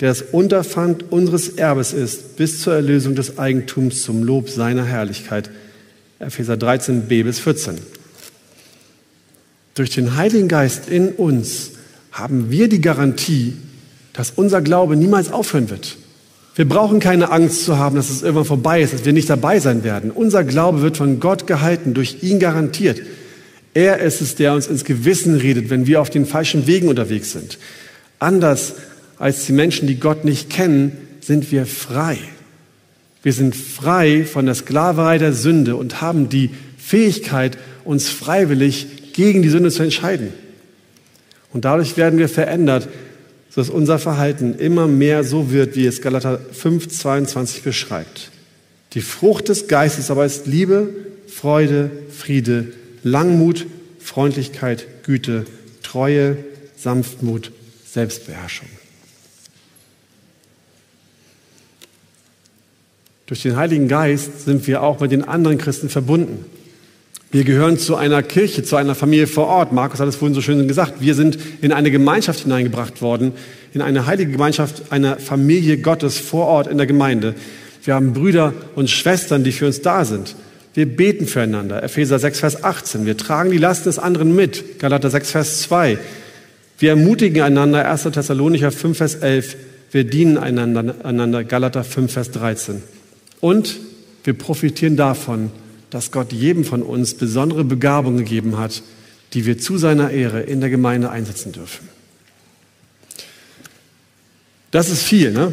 der 0.00 0.08
das 0.08 0.22
Unterpfand 0.22 1.12
unseres 1.12 1.48
Erbes 1.48 1.92
ist, 1.92 2.36
bis 2.36 2.60
zur 2.60 2.74
Erlösung 2.74 3.14
des 3.14 3.38
Eigentums 3.38 4.02
zum 4.02 4.22
Lob 4.24 4.48
seiner 4.48 4.84
Herrlichkeit. 4.84 5.50
Epheser 6.18 6.54
13b 6.54 7.24
bis 7.24 7.38
14. 7.38 7.78
Durch 9.74 9.90
den 9.90 10.16
Heiligen 10.16 10.48
Geist 10.48 10.88
in 10.88 11.10
uns 11.10 11.72
haben 12.12 12.50
wir 12.50 12.68
die 12.68 12.80
Garantie, 12.80 13.54
dass 14.12 14.30
unser 14.30 14.62
Glaube 14.62 14.96
niemals 14.96 15.32
aufhören 15.32 15.70
wird. 15.70 15.96
Wir 16.54 16.68
brauchen 16.68 17.00
keine 17.00 17.32
Angst 17.32 17.64
zu 17.64 17.78
haben, 17.78 17.96
dass 17.96 18.10
es 18.10 18.22
irgendwann 18.22 18.44
vorbei 18.44 18.80
ist, 18.80 18.94
dass 18.94 19.04
wir 19.04 19.12
nicht 19.12 19.28
dabei 19.28 19.58
sein 19.58 19.82
werden. 19.82 20.12
Unser 20.12 20.44
Glaube 20.44 20.82
wird 20.82 20.96
von 20.96 21.18
Gott 21.18 21.48
gehalten, 21.48 21.94
durch 21.94 22.22
ihn 22.22 22.38
garantiert. 22.38 23.00
Er 23.74 23.98
ist 23.98 24.20
es, 24.20 24.36
der 24.36 24.54
uns 24.54 24.68
ins 24.68 24.84
Gewissen 24.84 25.34
redet, 25.34 25.68
wenn 25.68 25.88
wir 25.88 26.00
auf 26.00 26.10
den 26.10 26.26
falschen 26.26 26.68
Wegen 26.68 26.86
unterwegs 26.86 27.32
sind. 27.32 27.58
Anders 28.20 28.74
als 29.18 29.46
die 29.46 29.52
Menschen, 29.52 29.86
die 29.86 30.00
Gott 30.00 30.24
nicht 30.24 30.50
kennen, 30.50 30.92
sind 31.20 31.50
wir 31.52 31.66
frei. 31.66 32.18
Wir 33.22 33.32
sind 33.32 33.56
frei 33.56 34.24
von 34.24 34.46
der 34.46 34.54
Sklaverei 34.54 35.18
der 35.18 35.32
Sünde 35.32 35.76
und 35.76 36.00
haben 36.02 36.28
die 36.28 36.50
Fähigkeit, 36.76 37.56
uns 37.84 38.08
freiwillig 38.08 39.12
gegen 39.14 39.42
die 39.42 39.48
Sünde 39.48 39.70
zu 39.70 39.82
entscheiden. 39.82 40.32
Und 41.52 41.64
dadurch 41.64 41.96
werden 41.96 42.18
wir 42.18 42.28
verändert, 42.28 42.88
sodass 43.48 43.70
unser 43.70 43.98
Verhalten 43.98 44.56
immer 44.58 44.88
mehr 44.88 45.24
so 45.24 45.50
wird, 45.50 45.76
wie 45.76 45.86
es 45.86 46.02
Galater 46.02 46.38
5, 46.52 46.88
22 46.88 47.62
beschreibt. 47.62 48.30
Die 48.92 49.00
Frucht 49.00 49.48
des 49.48 49.68
Geistes 49.68 50.10
aber 50.10 50.26
ist 50.26 50.46
Liebe, 50.46 50.88
Freude, 51.28 51.90
Friede, 52.10 52.72
Langmut, 53.02 53.66
Freundlichkeit, 53.98 54.86
Güte, 55.04 55.46
Treue, 55.82 56.36
Sanftmut, 56.76 57.52
Selbstbeherrschung. 57.90 58.68
Durch 63.26 63.42
den 63.42 63.56
Heiligen 63.56 63.88
Geist 63.88 64.44
sind 64.44 64.66
wir 64.66 64.82
auch 64.82 65.00
mit 65.00 65.10
den 65.10 65.26
anderen 65.26 65.56
Christen 65.56 65.88
verbunden. 65.88 66.44
Wir 67.32 67.44
gehören 67.44 67.78
zu 67.78 67.96
einer 67.96 68.22
Kirche, 68.22 68.62
zu 68.62 68.76
einer 68.76 68.94
Familie 68.94 69.26
vor 69.26 69.46
Ort. 69.46 69.72
Markus 69.72 69.98
hat 69.98 70.08
es 70.08 70.16
vorhin 70.16 70.34
so 70.34 70.40
schön 70.40 70.68
gesagt. 70.68 71.00
Wir 71.00 71.14
sind 71.14 71.38
in 71.62 71.72
eine 71.72 71.90
Gemeinschaft 71.90 72.40
hineingebracht 72.40 73.02
worden, 73.02 73.32
in 73.72 73.80
eine 73.80 74.06
heilige 74.06 74.30
Gemeinschaft 74.30 74.92
einer 74.92 75.16
Familie 75.16 75.78
Gottes 75.78 76.18
vor 76.18 76.46
Ort 76.46 76.68
in 76.68 76.76
der 76.76 76.86
Gemeinde. 76.86 77.34
Wir 77.82 77.94
haben 77.94 78.12
Brüder 78.12 78.52
und 78.76 78.88
Schwestern, 78.88 79.42
die 79.42 79.52
für 79.52 79.66
uns 79.66 79.80
da 79.80 80.04
sind. 80.04 80.36
Wir 80.74 80.86
beten 80.86 81.26
füreinander. 81.26 81.82
Epheser 81.82 82.18
6, 82.18 82.40
Vers 82.40 82.62
18. 82.62 83.06
Wir 83.06 83.16
tragen 83.16 83.50
die 83.50 83.58
Last 83.58 83.86
des 83.86 83.98
anderen 83.98 84.36
mit. 84.36 84.78
Galater 84.78 85.10
6, 85.10 85.30
Vers 85.30 85.62
2. 85.62 85.98
Wir 86.78 86.90
ermutigen 86.90 87.42
einander. 87.42 87.90
1. 87.90 88.02
Thessalonicher 88.04 88.70
5, 88.70 88.96
Vers 88.96 89.14
11. 89.16 89.56
Wir 89.90 90.04
dienen 90.04 90.38
einander. 90.38 91.42
Galater 91.42 91.84
5, 91.84 92.12
Vers 92.12 92.30
13. 92.30 92.93
Und 93.44 93.76
wir 94.24 94.32
profitieren 94.32 94.96
davon, 94.96 95.50
dass 95.90 96.10
Gott 96.10 96.32
jedem 96.32 96.64
von 96.64 96.82
uns 96.82 97.12
besondere 97.12 97.62
Begabungen 97.62 98.20
gegeben 98.20 98.56
hat, 98.56 98.82
die 99.34 99.44
wir 99.44 99.58
zu 99.58 99.76
seiner 99.76 100.12
Ehre 100.12 100.40
in 100.40 100.62
der 100.62 100.70
Gemeinde 100.70 101.10
einsetzen 101.10 101.52
dürfen. 101.52 101.86
Das 104.70 104.88
ist 104.88 105.02
viel, 105.02 105.30
ne? 105.30 105.52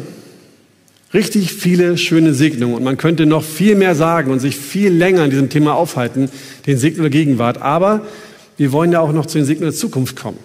Richtig 1.12 1.52
viele 1.52 1.98
schöne 1.98 2.32
Segnungen. 2.32 2.76
Und 2.76 2.82
man 2.82 2.96
könnte 2.96 3.26
noch 3.26 3.44
viel 3.44 3.74
mehr 3.74 3.94
sagen 3.94 4.30
und 4.30 4.40
sich 4.40 4.56
viel 4.56 4.90
länger 4.90 5.24
an 5.24 5.30
diesem 5.30 5.50
Thema 5.50 5.74
aufhalten, 5.74 6.30
den 6.66 6.78
Segen 6.78 7.02
der 7.02 7.10
Gegenwart. 7.10 7.60
Aber 7.60 8.06
wir 8.56 8.72
wollen 8.72 8.90
ja 8.90 9.00
auch 9.00 9.12
noch 9.12 9.26
zu 9.26 9.36
den 9.36 9.44
Segnungen 9.44 9.72
der 9.72 9.78
Zukunft 9.78 10.16
kommen. 10.16 10.38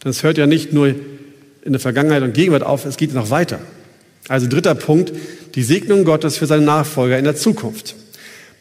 Das 0.00 0.22
hört 0.22 0.36
ja 0.36 0.46
nicht 0.46 0.74
nur 0.74 0.88
in 0.88 1.72
der 1.72 1.80
Vergangenheit 1.80 2.22
und 2.22 2.34
Gegenwart 2.34 2.64
auf, 2.64 2.84
es 2.84 2.98
geht 2.98 3.14
noch 3.14 3.30
weiter. 3.30 3.60
Also 4.30 4.46
dritter 4.46 4.76
Punkt, 4.76 5.12
die 5.56 5.64
Segnung 5.64 6.04
Gottes 6.04 6.36
für 6.36 6.46
seine 6.46 6.62
Nachfolger 6.62 7.18
in 7.18 7.24
der 7.24 7.34
Zukunft. 7.34 7.96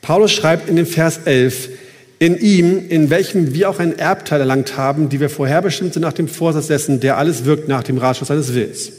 Paulus 0.01 0.31
schreibt 0.31 0.67
in 0.67 0.75
dem 0.75 0.87
Vers 0.87 1.19
11, 1.25 1.69
in 2.17 2.39
ihm, 2.39 2.89
in 2.89 3.11
welchem 3.11 3.53
wir 3.53 3.69
auch 3.69 3.77
einen 3.77 3.99
Erbteil 3.99 4.39
erlangt 4.39 4.77
haben, 4.77 5.09
die 5.09 5.19
wir 5.19 5.29
vorherbestimmt 5.29 5.93
sind 5.93 6.01
nach 6.01 6.13
dem 6.13 6.27
Vorsatz 6.27 6.65
dessen, 6.65 7.01
der 7.01 7.19
alles 7.19 7.45
wirkt 7.45 7.67
nach 7.67 7.83
dem 7.83 7.99
Ratschluss 7.99 8.29
seines 8.29 8.55
Willens. 8.55 8.91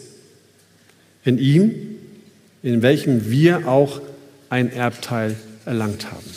In 1.24 1.38
ihm, 1.38 1.72
in 2.62 2.82
welchem 2.82 3.32
wir 3.32 3.66
auch 3.66 4.00
ein 4.48 4.72
Erbteil 4.72 5.34
erlangt 5.66 6.12
haben. 6.12 6.30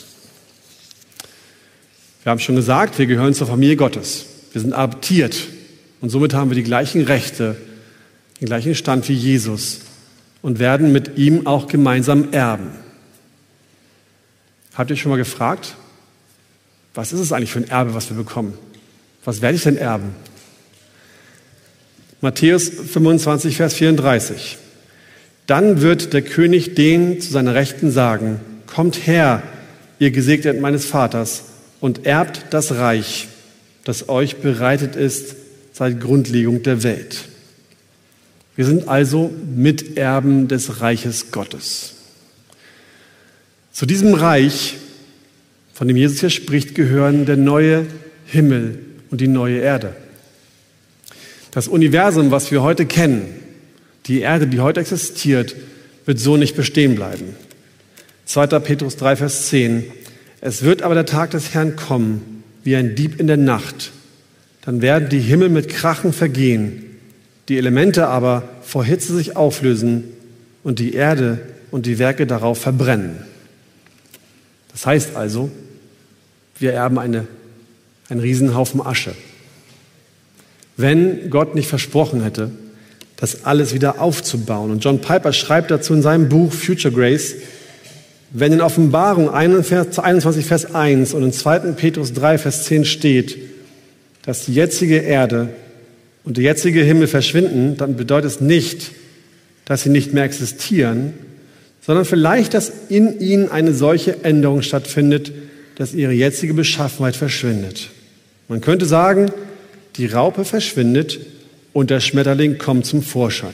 Wir 2.24 2.30
haben 2.30 2.40
schon 2.40 2.56
gesagt, 2.56 2.98
wir 2.98 3.06
gehören 3.06 3.34
zur 3.34 3.46
Familie 3.46 3.76
Gottes. 3.76 4.26
Wir 4.50 4.60
sind 4.60 4.72
adoptiert 4.72 5.36
und 6.00 6.10
somit 6.10 6.34
haben 6.34 6.50
wir 6.50 6.56
die 6.56 6.64
gleichen 6.64 7.04
Rechte, 7.04 7.54
den 8.40 8.46
gleichen 8.46 8.74
Stand 8.74 9.08
wie 9.08 9.14
Jesus 9.14 9.78
und 10.44 10.58
werden 10.58 10.92
mit 10.92 11.16
ihm 11.16 11.46
auch 11.46 11.68
gemeinsam 11.68 12.30
erben. 12.34 12.68
Habt 14.74 14.90
ihr 14.90 14.96
schon 14.96 15.08
mal 15.08 15.16
gefragt, 15.16 15.74
was 16.92 17.14
ist 17.14 17.20
es 17.20 17.32
eigentlich 17.32 17.50
für 17.50 17.60
ein 17.60 17.70
Erbe, 17.70 17.94
was 17.94 18.10
wir 18.10 18.16
bekommen? 18.18 18.52
Was 19.24 19.40
werde 19.40 19.56
ich 19.56 19.62
denn 19.62 19.78
erben? 19.78 20.14
Matthäus 22.20 22.68
25, 22.68 23.56
Vers 23.56 23.72
34. 23.72 24.58
Dann 25.46 25.80
wird 25.80 26.12
der 26.12 26.20
König 26.20 26.74
den 26.74 27.22
zu 27.22 27.32
seiner 27.32 27.54
Rechten 27.54 27.90
sagen, 27.90 28.38
kommt 28.66 29.06
her, 29.06 29.42
ihr 29.98 30.10
Gesegneten 30.10 30.60
meines 30.60 30.84
Vaters, 30.84 31.44
und 31.80 32.04
erbt 32.04 32.44
das 32.50 32.72
Reich, 32.72 33.28
das 33.84 34.10
euch 34.10 34.36
bereitet 34.42 34.94
ist 34.94 35.36
seit 35.72 36.02
Grundlegung 36.02 36.62
der 36.62 36.82
Welt. 36.82 37.30
Wir 38.56 38.64
sind 38.64 38.88
also 38.88 39.32
Miterben 39.54 40.46
des 40.48 40.80
Reiches 40.80 41.32
Gottes. 41.32 41.94
Zu 43.72 43.86
diesem 43.86 44.14
Reich, 44.14 44.76
von 45.72 45.88
dem 45.88 45.96
Jesus 45.96 46.20
hier 46.20 46.30
spricht, 46.30 46.76
gehören 46.76 47.26
der 47.26 47.36
neue 47.36 47.86
Himmel 48.26 48.78
und 49.10 49.20
die 49.20 49.28
neue 49.28 49.58
Erde. 49.58 49.96
Das 51.50 51.66
Universum, 51.66 52.30
was 52.30 52.52
wir 52.52 52.62
heute 52.62 52.86
kennen, 52.86 53.26
die 54.06 54.20
Erde, 54.20 54.46
die 54.46 54.60
heute 54.60 54.80
existiert, 54.80 55.56
wird 56.04 56.20
so 56.20 56.36
nicht 56.36 56.54
bestehen 56.54 56.94
bleiben. 56.94 57.34
2. 58.26 58.46
Petrus 58.60 58.96
3, 58.96 59.16
Vers 59.16 59.48
10. 59.48 59.84
Es 60.40 60.62
wird 60.62 60.82
aber 60.82 60.94
der 60.94 61.06
Tag 61.06 61.30
des 61.32 61.54
Herrn 61.54 61.74
kommen, 61.74 62.44
wie 62.62 62.76
ein 62.76 62.94
Dieb 62.94 63.18
in 63.18 63.26
der 63.26 63.36
Nacht. 63.36 63.90
Dann 64.64 64.82
werden 64.82 65.08
die 65.08 65.20
Himmel 65.20 65.48
mit 65.48 65.68
Krachen 65.68 66.12
vergehen, 66.12 66.93
die 67.48 67.58
Elemente 67.58 68.06
aber 68.06 68.48
vor 68.62 68.84
Hitze 68.84 69.14
sich 69.14 69.36
auflösen 69.36 70.04
und 70.62 70.78
die 70.78 70.94
Erde 70.94 71.40
und 71.70 71.86
die 71.86 71.98
Werke 71.98 72.26
darauf 72.26 72.58
verbrennen. 72.58 73.18
Das 74.72 74.86
heißt 74.86 75.16
also, 75.16 75.50
wir 76.58 76.72
erben 76.72 76.98
eine, 76.98 77.26
einen 78.08 78.20
Riesenhaufen 78.20 78.80
Asche. 78.80 79.14
Wenn 80.76 81.30
Gott 81.30 81.54
nicht 81.54 81.68
versprochen 81.68 82.22
hätte, 82.22 82.50
das 83.16 83.44
alles 83.44 83.74
wieder 83.74 84.00
aufzubauen. 84.00 84.70
Und 84.70 84.84
John 84.84 85.00
Piper 85.00 85.32
schreibt 85.32 85.70
dazu 85.70 85.94
in 85.94 86.02
seinem 86.02 86.28
Buch 86.28 86.52
Future 86.52 86.92
Grace, 86.92 87.36
Wenn 88.30 88.52
in 88.52 88.60
Offenbarung 88.60 89.30
21, 89.30 90.44
Vers 90.44 90.74
1 90.74 91.14
und 91.14 91.22
in 91.22 91.32
2. 91.32 91.60
Petrus 91.72 92.12
3, 92.12 92.38
Vers 92.38 92.64
10 92.64 92.84
steht, 92.84 93.38
dass 94.24 94.46
die 94.46 94.54
jetzige 94.54 94.96
Erde 94.96 95.50
und 96.24 96.36
der 96.36 96.44
jetzige 96.44 96.82
Himmel 96.82 97.06
verschwinden, 97.06 97.76
dann 97.76 97.96
bedeutet 97.96 98.30
es 98.30 98.40
nicht, 98.40 98.92
dass 99.64 99.82
sie 99.82 99.90
nicht 99.90 100.12
mehr 100.12 100.24
existieren, 100.24 101.14
sondern 101.80 102.04
vielleicht, 102.04 102.54
dass 102.54 102.72
in 102.88 103.20
ihnen 103.20 103.50
eine 103.50 103.74
solche 103.74 104.24
Änderung 104.24 104.62
stattfindet, 104.62 105.32
dass 105.76 105.94
ihre 105.94 106.12
jetzige 106.12 106.54
Beschaffenheit 106.54 107.16
verschwindet. 107.16 107.90
Man 108.48 108.60
könnte 108.60 108.86
sagen, 108.86 109.30
die 109.96 110.06
Raupe 110.06 110.44
verschwindet 110.44 111.20
und 111.72 111.90
der 111.90 112.00
Schmetterling 112.00 112.58
kommt 112.58 112.86
zum 112.86 113.02
Vorschein. 113.02 113.52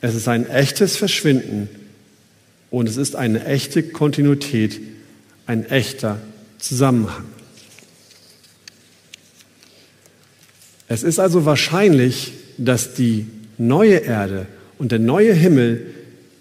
Es 0.00 0.14
ist 0.14 0.28
ein 0.28 0.48
echtes 0.48 0.96
Verschwinden 0.96 1.68
und 2.70 2.88
es 2.88 2.96
ist 2.96 3.16
eine 3.16 3.44
echte 3.44 3.82
Kontinuität, 3.82 4.80
ein 5.46 5.68
echter 5.68 6.18
Zusammenhang. 6.58 7.24
Es 10.94 11.02
ist 11.02 11.18
also 11.18 11.44
wahrscheinlich, 11.44 12.34
dass 12.56 12.94
die 12.94 13.26
neue 13.58 13.96
Erde 13.96 14.46
und 14.78 14.92
der 14.92 15.00
neue 15.00 15.32
Himmel, 15.32 15.86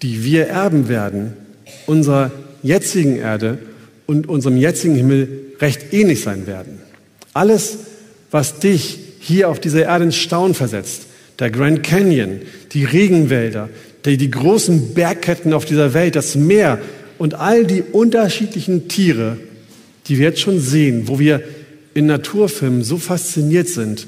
die 0.03 0.23
wir 0.23 0.45
erben 0.45 0.89
werden, 0.89 1.33
unserer 1.87 2.29
jetzigen 2.61 3.15
Erde 3.15 3.57
und 4.05 4.29
unserem 4.29 4.57
jetzigen 4.57 4.93
Himmel 4.93 5.27
recht 5.59 5.91
ähnlich 5.91 6.21
sein 6.21 6.45
werden. 6.45 6.77
Alles, 7.33 7.79
was 8.29 8.59
dich 8.59 8.99
hier 9.19 9.49
auf 9.49 9.59
dieser 9.59 9.85
Erde 9.85 10.05
ins 10.05 10.17
Staunen 10.17 10.53
versetzt, 10.53 11.07
der 11.39 11.49
Grand 11.49 11.81
Canyon, 11.81 12.41
die 12.73 12.85
Regenwälder, 12.85 13.69
die, 14.05 14.17
die 14.17 14.29
großen 14.29 14.93
Bergketten 14.93 15.51
auf 15.53 15.65
dieser 15.65 15.95
Welt, 15.95 16.15
das 16.15 16.35
Meer 16.35 16.77
und 17.17 17.33
all 17.33 17.65
die 17.65 17.81
unterschiedlichen 17.81 18.87
Tiere, 18.87 19.37
die 20.05 20.19
wir 20.19 20.27
jetzt 20.27 20.41
schon 20.41 20.59
sehen, 20.59 21.07
wo 21.07 21.17
wir 21.17 21.41
in 21.95 22.05
Naturfilmen 22.05 22.83
so 22.83 22.97
fasziniert 22.97 23.67
sind, 23.67 24.05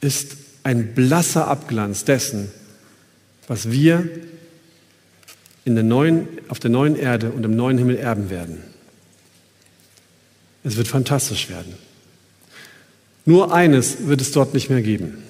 ist 0.00 0.36
ein 0.62 0.94
blasser 0.94 1.48
Abglanz 1.48 2.04
dessen, 2.04 2.50
was 3.46 3.70
wir 3.70 4.08
in 5.64 5.74
der 5.74 5.84
neuen, 5.84 6.28
auf 6.48 6.58
der 6.58 6.70
neuen 6.70 6.96
Erde 6.96 7.30
und 7.30 7.44
im 7.44 7.56
neuen 7.56 7.78
Himmel 7.78 7.96
erben 7.96 8.30
werden. 8.30 8.58
Es 10.64 10.76
wird 10.76 10.88
fantastisch 10.88 11.48
werden. 11.48 11.74
Nur 13.24 13.52
eines 13.52 14.06
wird 14.06 14.20
es 14.20 14.32
dort 14.32 14.54
nicht 14.54 14.70
mehr 14.70 14.82
geben. 14.82 15.22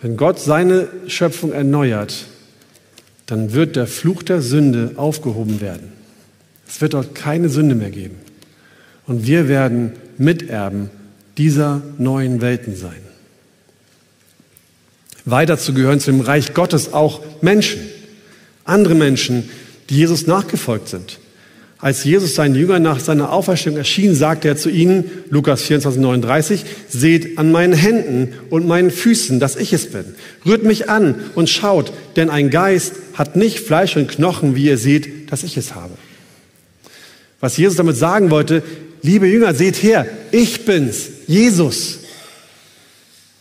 Wenn 0.00 0.16
Gott 0.16 0.40
seine 0.40 0.88
Schöpfung 1.06 1.52
erneuert, 1.52 2.26
dann 3.26 3.52
wird 3.52 3.76
der 3.76 3.86
Fluch 3.86 4.22
der 4.22 4.42
Sünde 4.42 4.92
aufgehoben 4.96 5.60
werden. 5.60 5.92
Es 6.66 6.80
wird 6.80 6.94
dort 6.94 7.14
keine 7.14 7.48
Sünde 7.48 7.74
mehr 7.74 7.90
geben. 7.90 8.16
Und 9.06 9.26
wir 9.26 9.48
werden 9.48 9.92
Miterben 10.18 10.90
dieser 11.38 11.82
neuen 11.98 12.40
Welten 12.40 12.76
sein. 12.76 13.00
Weiter 15.24 15.58
zu 15.58 15.72
gehören 15.72 16.00
zu 16.00 16.10
dem 16.10 16.20
Reich 16.20 16.54
Gottes 16.54 16.92
auch 16.92 17.22
Menschen, 17.40 17.80
andere 18.64 18.94
Menschen, 18.94 19.48
die 19.88 19.96
Jesus 19.96 20.26
nachgefolgt 20.26 20.88
sind. 20.88 21.18
Als 21.78 22.04
Jesus 22.04 22.36
seinen 22.36 22.54
Jüngern 22.54 22.82
nach 22.82 23.00
seiner 23.00 23.32
Auferstehung 23.32 23.76
erschien, 23.76 24.14
sagte 24.14 24.46
er 24.46 24.56
zu 24.56 24.70
ihnen, 24.70 25.10
Lukas 25.30 25.62
24, 25.62 26.00
39, 26.00 26.64
seht 26.88 27.38
an 27.38 27.50
meinen 27.50 27.72
Händen 27.72 28.34
und 28.50 28.68
meinen 28.68 28.92
Füßen, 28.92 29.40
dass 29.40 29.56
ich 29.56 29.72
es 29.72 29.90
bin. 29.90 30.04
Rührt 30.46 30.62
mich 30.62 30.88
an 30.88 31.16
und 31.34 31.50
schaut, 31.50 31.92
denn 32.14 32.30
ein 32.30 32.50
Geist 32.50 32.94
hat 33.14 33.34
nicht 33.34 33.58
Fleisch 33.58 33.96
und 33.96 34.06
Knochen, 34.06 34.54
wie 34.54 34.66
ihr 34.66 34.78
seht, 34.78 35.32
dass 35.32 35.42
ich 35.42 35.56
es 35.56 35.74
habe. 35.74 35.94
Was 37.40 37.56
Jesus 37.56 37.76
damit 37.76 37.96
sagen 37.96 38.30
wollte, 38.30 38.62
liebe 39.02 39.26
Jünger, 39.26 39.54
seht 39.54 39.82
her, 39.82 40.06
ich 40.30 40.64
bin's, 40.64 41.08
Jesus. 41.26 41.98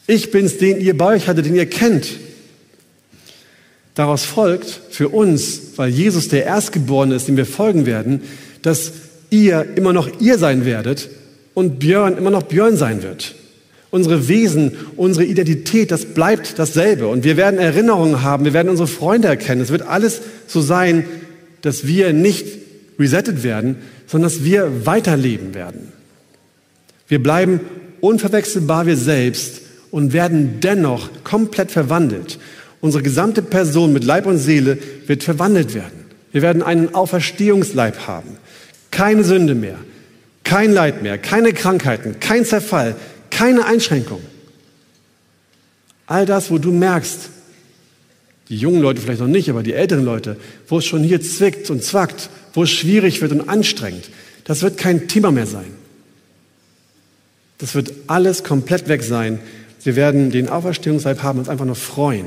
Ich 0.08 0.32
bin's, 0.32 0.58
den 0.58 0.82
ihr 0.82 0.98
bei 0.98 1.16
euch 1.16 1.28
hattet, 1.28 1.46
den 1.46 1.56
ihr 1.56 1.70
kennt. 1.70 2.08
Daraus 3.96 4.26
folgt 4.26 4.82
für 4.90 5.10
uns, 5.10 5.62
weil 5.76 5.90
Jesus 5.90 6.28
der 6.28 6.46
Erstgeborene 6.46 7.16
ist, 7.16 7.28
dem 7.28 7.38
wir 7.38 7.46
folgen 7.46 7.86
werden, 7.86 8.22
dass 8.62 8.94
ihr 9.30 9.66
immer 9.76 9.94
noch 9.94 10.20
ihr 10.20 10.38
sein 10.38 10.66
werdet 10.66 11.10
und 11.54 11.80
Björn 11.80 12.18
immer 12.18 12.32
noch 12.32 12.44
Björn 12.44 12.78
sein 12.78 13.04
wird. 13.04 13.36
Unsere 13.90 14.30
Wesen, 14.30 14.78
unsere 14.96 15.26
Identität, 15.26 15.92
das 15.92 16.06
bleibt 16.06 16.58
dasselbe. 16.58 17.08
Und 17.08 17.26
wir 17.26 17.36
werden 17.36 17.60
Erinnerungen 17.60 18.22
haben, 18.22 18.46
wir 18.46 18.54
werden 18.54 18.70
unsere 18.70 18.88
Freunde 18.88 19.28
erkennen. 19.28 19.62
Es 19.62 19.70
wird 19.70 19.82
alles 19.82 20.22
so 20.48 20.62
sein, 20.62 21.06
dass 21.62 21.86
wir 21.86 22.14
nicht 22.14 22.46
resettet 22.98 23.44
werden, 23.44 23.76
sondern 24.12 24.30
dass 24.30 24.44
wir 24.44 24.86
weiterleben 24.86 25.54
werden. 25.54 25.94
Wir 27.08 27.24
bleiben 27.24 27.62
unverwechselbar 28.02 28.86
wir 28.86 28.98
selbst 28.98 29.62
und 29.90 30.12
werden 30.12 30.60
dennoch 30.60 31.10
komplett 31.24 31.72
verwandelt. 31.72 32.38
Unsere 32.82 33.04
gesamte 33.04 33.42
Person 33.42 33.94
mit 33.94 34.04
Leib 34.04 34.26
und 34.26 34.38
Seele 34.38 34.78
wird 35.08 35.24
verwandelt 35.24 35.74
werden. 35.74 36.08
Wir 36.34 36.42
werden 36.42 36.62
einen 36.62 36.94
Auferstehungsleib 36.94 38.06
haben. 38.06 38.36
Keine 38.90 39.24
Sünde 39.24 39.56
mehr, 39.56 39.78
kein 40.44 40.74
Leid 40.74 41.02
mehr, 41.02 41.18
keine 41.18 41.54
Krankheiten, 41.54 42.20
kein 42.20 42.44
Zerfall, 42.44 42.96
keine 43.30 43.66
Einschränkung. 43.66 44.22
All 46.06 46.26
das, 46.26 46.52
wo 46.52 46.58
du 46.58 46.74
merkst, 46.74 47.30
die 48.52 48.58
jungen 48.58 48.82
Leute 48.82 49.00
vielleicht 49.02 49.22
noch 49.22 49.28
nicht, 49.28 49.50
aber 49.50 49.64
die 49.64 49.74
älteren 49.74 50.04
Leute, 50.04 50.36
wo 50.68 50.80
es 50.80 50.86
schon 50.86 51.04
hier 51.04 51.22
zwickt 51.22 51.70
und 51.70 51.82
zwackt, 51.84 52.30
wo 52.54 52.64
es 52.64 52.70
schwierig 52.70 53.22
wird 53.22 53.32
und 53.32 53.48
anstrengend, 53.48 54.10
das 54.44 54.62
wird 54.62 54.78
kein 54.78 55.08
Thema 55.08 55.32
mehr 55.32 55.48
sein. 55.48 55.72
Das 57.60 57.76
wird 57.76 57.94
alles 58.08 58.44
komplett 58.44 58.90
weg 58.90 59.04
sein. 59.04 59.40
Wir 59.84 59.96
werden 59.96 60.32
den 60.32 60.50
Auferstehungsleib 60.50 61.24
haben 61.24 61.38
und 61.38 61.44
uns 61.44 61.50
einfach 61.50 61.64
nur 61.64 61.76
freuen. 61.76 62.26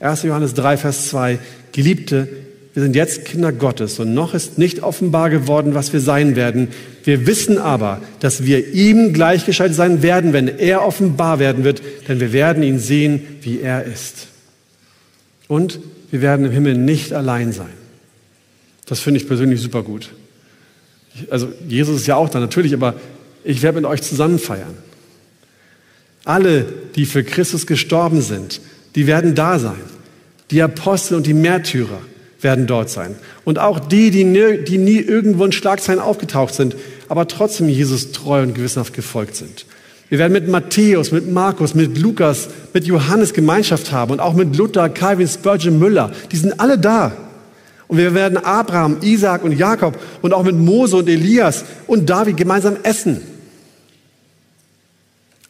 1. 0.00 0.22
Johannes 0.22 0.54
3, 0.54 0.78
Vers 0.78 1.08
2, 1.10 1.38
Geliebte, 1.72 2.28
wir 2.72 2.82
sind 2.82 2.96
jetzt 2.96 3.26
Kinder 3.26 3.52
Gottes 3.52 3.98
und 3.98 4.14
noch 4.14 4.32
ist 4.32 4.56
nicht 4.56 4.82
offenbar 4.82 5.28
geworden, 5.28 5.74
was 5.74 5.92
wir 5.92 6.00
sein 6.00 6.34
werden. 6.34 6.68
Wir 7.04 7.26
wissen 7.26 7.58
aber, 7.58 8.00
dass 8.20 8.46
wir 8.46 8.72
ihm 8.72 9.12
gleichgeschaltet 9.12 9.76
sein 9.76 10.02
werden, 10.02 10.32
wenn 10.32 10.48
er 10.48 10.86
offenbar 10.86 11.38
werden 11.40 11.64
wird, 11.64 11.82
denn 12.08 12.20
wir 12.20 12.32
werden 12.32 12.62
ihn 12.62 12.78
sehen, 12.78 13.20
wie 13.42 13.60
er 13.60 13.84
ist. 13.84 14.28
Und 15.48 15.80
wir 16.10 16.22
werden 16.22 16.46
im 16.46 16.52
Himmel 16.52 16.76
nicht 16.76 17.12
allein 17.12 17.52
sein. 17.52 17.72
Das 18.86 19.00
finde 19.00 19.20
ich 19.20 19.26
persönlich 19.26 19.60
super 19.60 19.82
gut. 19.82 20.10
Also 21.30 21.52
Jesus 21.66 21.96
ist 21.96 22.06
ja 22.06 22.16
auch 22.16 22.28
da 22.28 22.38
natürlich, 22.38 22.72
aber 22.72 22.94
ich 23.44 23.62
werde 23.62 23.80
mit 23.80 23.90
euch 23.90 24.02
zusammen 24.02 24.38
feiern. 24.38 24.76
Alle, 26.24 26.66
die 26.94 27.06
für 27.06 27.24
Christus 27.24 27.66
gestorben 27.66 28.20
sind, 28.20 28.60
die 28.94 29.06
werden 29.06 29.34
da 29.34 29.58
sein. 29.58 29.80
Die 30.50 30.62
Apostel 30.62 31.14
und 31.16 31.26
die 31.26 31.34
Märtyrer 31.34 32.00
werden 32.40 32.66
dort 32.66 32.90
sein. 32.90 33.16
Und 33.44 33.58
auch 33.58 33.80
die, 33.80 34.10
die 34.10 34.24
nie, 34.24 34.58
die 34.58 34.78
nie 34.78 34.98
irgendwo 34.98 35.44
in 35.44 35.52
Schlagzeilen 35.52 36.00
aufgetaucht 36.00 36.54
sind, 36.54 36.76
aber 37.08 37.26
trotzdem 37.28 37.68
Jesus 37.68 38.12
treu 38.12 38.42
und 38.42 38.54
gewissenhaft 38.54 38.94
gefolgt 38.94 39.36
sind. 39.36 39.66
Wir 40.08 40.18
werden 40.18 40.32
mit 40.32 40.48
Matthäus, 40.48 41.12
mit 41.12 41.30
Markus, 41.30 41.74
mit 41.74 41.98
Lukas, 41.98 42.48
mit 42.72 42.84
Johannes 42.84 43.34
Gemeinschaft 43.34 43.92
haben 43.92 44.12
und 44.12 44.20
auch 44.20 44.34
mit 44.34 44.56
Luther, 44.56 44.88
Calvin, 44.88 45.28
Spurgeon, 45.28 45.78
Müller. 45.78 46.12
Die 46.32 46.36
sind 46.36 46.58
alle 46.58 46.78
da. 46.78 47.12
Und 47.88 47.98
wir 47.98 48.14
werden 48.14 48.38
Abraham, 48.38 48.98
Isaac 49.02 49.42
und 49.44 49.52
Jakob 49.52 49.98
und 50.22 50.32
auch 50.32 50.44
mit 50.44 50.56
Mose 50.56 50.96
und 50.96 51.08
Elias 51.08 51.64
und 51.86 52.08
David 52.08 52.36
gemeinsam 52.36 52.76
essen. 52.82 53.20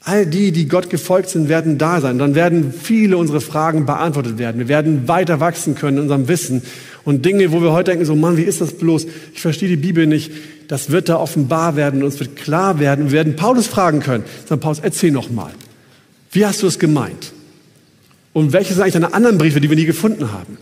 All 0.05 0.25
die, 0.25 0.53
die 0.53 0.69
Gott 0.69 0.89
gefolgt 0.89 1.29
sind, 1.29 1.49
werden 1.49 1.77
da 1.77 2.01
sein. 2.01 2.19
Dann 2.19 2.35
werden 2.35 2.73
viele 2.73 3.17
unserer 3.17 3.41
Fragen 3.41 3.87
beantwortet 3.87 4.39
werden. 4.39 4.59
Wir 4.59 4.69
werden 4.69 5.07
weiter 5.07 5.39
wachsen 5.41 5.75
können 5.75 5.99
in 5.99 6.03
unserem 6.05 6.29
Wissen. 6.29 6.63
Und 7.09 7.25
Dinge, 7.25 7.53
wo 7.53 7.63
wir 7.63 7.73
heute 7.73 7.93
denken, 7.93 8.05
so 8.05 8.15
Mann, 8.15 8.37
wie 8.37 8.43
ist 8.43 8.61
das 8.61 8.75
bloß? 8.75 9.07
Ich 9.33 9.41
verstehe 9.41 9.67
die 9.67 9.79
Bibel 9.79 10.07
nicht. 10.07 10.31
Das 10.69 10.91
wird 10.91 11.09
da 11.09 11.17
offenbar 11.17 11.75
werden 11.75 12.03
und 12.03 12.09
es 12.09 12.21
wird 12.21 12.37
klar 12.37 12.81
werden. 12.81 13.07
Wir 13.07 13.13
werden 13.13 13.35
Paulus 13.35 13.67
fragen 13.67 14.01
können. 14.01 14.25
Sagen, 14.47 14.61
Paulus, 14.61 14.81
erzähl 14.81 15.11
noch 15.11 15.31
mal. 15.31 15.51
Wie 16.33 16.45
hast 16.45 16.63
du 16.63 16.67
es 16.67 16.79
gemeint? 16.79 17.33
Und 18.35 18.53
welche 18.53 18.75
sind 18.75 18.83
eigentlich 18.83 18.93
deine 18.93 19.15
anderen 19.15 19.39
Briefe, 19.39 19.59
die 19.59 19.71
wir 19.71 19.77
nie 19.79 19.87
gefunden 19.87 20.33
haben? 20.33 20.59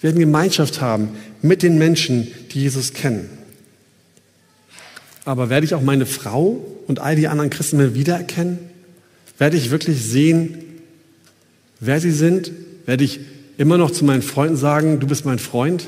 Wir 0.00 0.10
werden 0.10 0.20
Gemeinschaft 0.20 0.80
haben 0.80 1.08
mit 1.42 1.64
den 1.64 1.78
Menschen, 1.78 2.28
die 2.52 2.60
Jesus 2.60 2.92
kennen. 2.92 3.28
Aber 5.24 5.50
werde 5.50 5.66
ich 5.66 5.74
auch 5.74 5.82
meine 5.82 6.06
Frau 6.06 6.64
und 6.86 7.00
all 7.00 7.16
die 7.16 7.26
anderen 7.26 7.50
Christen 7.50 7.96
wiedererkennen? 7.96 8.60
Werde 9.36 9.56
ich 9.56 9.72
wirklich 9.72 10.00
sehen, 10.00 10.58
wer 11.80 12.00
sie 12.00 12.12
sind? 12.12 12.52
Werde 12.86 13.02
ich 13.02 13.18
immer 13.62 13.78
noch 13.78 13.92
zu 13.92 14.04
meinen 14.04 14.22
Freunden 14.22 14.56
sagen, 14.56 14.98
du 14.98 15.06
bist 15.06 15.24
mein 15.24 15.38
Freund? 15.38 15.86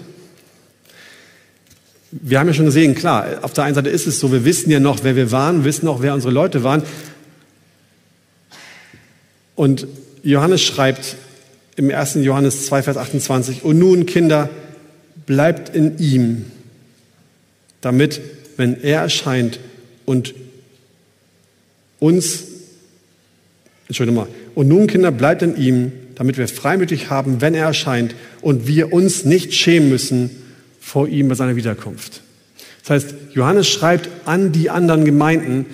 Wir 2.13 2.39
haben 2.39 2.47
ja 2.47 2.55
schon 2.55 2.67
gesehen, 2.67 2.95
klar, 2.95 3.41
auf 3.43 3.53
der 3.53 3.65
einen 3.65 3.75
Seite 3.75 3.91
ist 3.91 4.07
es 4.07 4.21
so, 4.21 4.31
wir 4.31 4.45
wissen 4.45 4.71
ja 4.71 4.79
noch, 4.79 5.03
wer 5.03 5.17
wir 5.17 5.33
waren, 5.33 5.65
wissen 5.65 5.89
auch, 5.89 6.01
wer 6.01 6.15
unsere 6.15 6.33
Leute 6.33 6.63
waren. 6.63 6.85
Und 9.57 9.89
Johannes 10.23 10.63
schreibt 10.63 11.17
im 11.75 11.91
1. 11.91 12.15
Johannes 12.21 12.67
2, 12.67 12.85
Vers 12.85 12.97
28, 12.97 13.65
und 13.65 13.77
nun, 13.77 14.07
Kinder, 14.07 14.51
bleibt 15.27 15.75
in 15.75 15.99
ihm, 15.99 16.45
damit, 17.81 18.21
wenn 18.57 18.81
er 18.85 19.01
erscheint 19.01 19.59
und 20.05 20.33
uns, 21.99 22.45
Entschuldigung 23.89 24.23
mal, 24.23 24.29
und 24.55 24.69
nun, 24.69 24.87
Kinder, 24.87 25.11
bleibt 25.11 25.43
in 25.43 25.57
ihm, 25.57 25.91
damit 26.15 26.39
wir 26.39 26.49
freimütig 26.49 27.11
haben, 27.11 27.41
wenn 27.41 27.55
er 27.55 27.67
erscheint 27.67 28.15
und 28.41 28.67
wir 28.67 28.93
uns 28.93 29.25
nicht 29.25 29.55
schämen 29.55 29.89
müssen 29.89 30.31
vor 30.81 31.09
ihm 31.09 31.29
bei 31.29 31.35
seiner 31.35 31.57
Wiederkunft. 31.57 32.23
Das 32.83 32.91
heißt, 32.91 33.15
Johannes 33.33 33.69
schreibt 33.69 34.09
an 34.27 34.53
die 34.53 34.71
anderen 34.71 35.05
Gemeinden, 35.05 35.67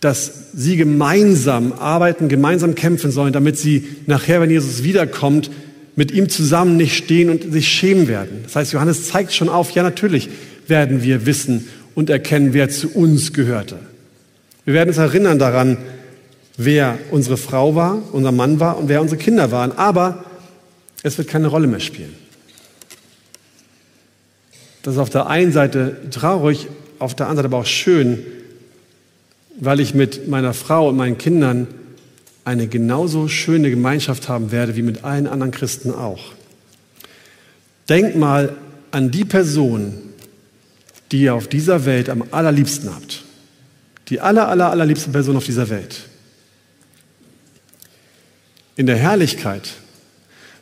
dass 0.00 0.50
sie 0.54 0.76
gemeinsam 0.76 1.72
arbeiten, 1.72 2.28
gemeinsam 2.28 2.74
kämpfen 2.74 3.10
sollen, 3.10 3.32
damit 3.32 3.58
sie 3.58 3.88
nachher, 4.06 4.40
wenn 4.40 4.50
Jesus 4.50 4.84
wiederkommt, 4.84 5.50
mit 5.96 6.10
ihm 6.10 6.28
zusammen 6.28 6.76
nicht 6.76 6.96
stehen 6.96 7.30
und 7.30 7.52
sich 7.52 7.68
schämen 7.68 8.06
werden. 8.08 8.40
Das 8.44 8.56
heißt, 8.56 8.72
Johannes 8.72 9.08
zeigt 9.08 9.32
schon 9.32 9.48
auf, 9.48 9.70
ja 9.70 9.82
natürlich 9.82 10.28
werden 10.66 11.02
wir 11.02 11.26
wissen 11.26 11.68
und 11.94 12.10
erkennen, 12.10 12.52
wer 12.52 12.68
zu 12.68 12.90
uns 12.90 13.32
gehörte. 13.32 13.78
Wir 14.64 14.74
werden 14.74 14.90
uns 14.90 14.98
erinnern 14.98 15.38
daran, 15.38 15.78
wer 16.56 16.98
unsere 17.10 17.36
Frau 17.36 17.74
war, 17.74 18.02
unser 18.12 18.32
Mann 18.32 18.60
war 18.60 18.78
und 18.78 18.88
wer 18.88 19.00
unsere 19.00 19.18
Kinder 19.18 19.50
waren. 19.50 19.72
Aber 19.72 20.24
es 21.02 21.18
wird 21.18 21.28
keine 21.28 21.48
Rolle 21.48 21.66
mehr 21.66 21.80
spielen. 21.80 22.14
Das 24.82 24.94
ist 24.94 25.00
auf 25.00 25.10
der 25.10 25.26
einen 25.26 25.52
Seite 25.52 25.96
traurig, 26.10 26.68
auf 26.98 27.14
der 27.14 27.26
anderen 27.26 27.44
Seite 27.44 27.54
aber 27.54 27.62
auch 27.62 27.66
schön, 27.66 28.24
weil 29.58 29.80
ich 29.80 29.94
mit 29.94 30.28
meiner 30.28 30.52
Frau 30.52 30.88
und 30.88 30.96
meinen 30.96 31.18
Kindern 31.18 31.66
eine 32.44 32.66
genauso 32.66 33.28
schöne 33.28 33.70
Gemeinschaft 33.70 34.28
haben 34.28 34.52
werde 34.52 34.76
wie 34.76 34.82
mit 34.82 35.04
allen 35.04 35.26
anderen 35.26 35.52
Christen 35.52 35.90
auch. 35.90 36.32
Denk 37.88 38.16
mal 38.16 38.56
an 38.90 39.10
die 39.10 39.24
Person, 39.24 39.94
die 41.12 41.22
ihr 41.22 41.34
auf 41.34 41.48
dieser 41.48 41.84
Welt 41.86 42.10
am 42.10 42.24
allerliebsten 42.30 42.94
habt. 42.94 43.24
Die 44.08 44.20
aller, 44.20 44.48
aller, 44.48 44.70
allerliebste 44.70 45.10
Person 45.10 45.36
auf 45.36 45.44
dieser 45.44 45.68
Welt. 45.70 46.02
In 48.76 48.86
der 48.86 48.96
Herrlichkeit 48.96 49.70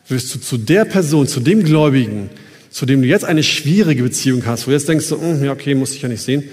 wirst 0.09 0.35
du 0.35 0.39
zu 0.39 0.59
der 0.59 0.85
Person, 0.85 1.27
zu 1.27 1.41
dem 1.41 1.65
Gläubigen, 1.65 2.31
zu 2.71 2.87
dem 2.87 3.03
du 3.03 3.09
jetzt 3.09 3.25
eine 3.25 3.43
schwierige 3.43 4.03
Beziehung 4.03 4.45
hast, 4.47 4.67
wo 4.67 4.71
du 4.71 4.77
jetzt 4.77 4.89
denkst, 4.89 5.07
so, 5.07 5.21
hm, 5.21 5.45
ja, 5.45 5.53
okay, 5.53 5.75
muss 5.75 5.95
ich 5.95 6.03
ja 6.03 6.09
nicht 6.09 6.23
sehen, 6.23 6.45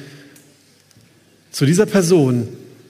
zu 1.52 1.66
dieser 1.66 1.86
Person 1.86 2.48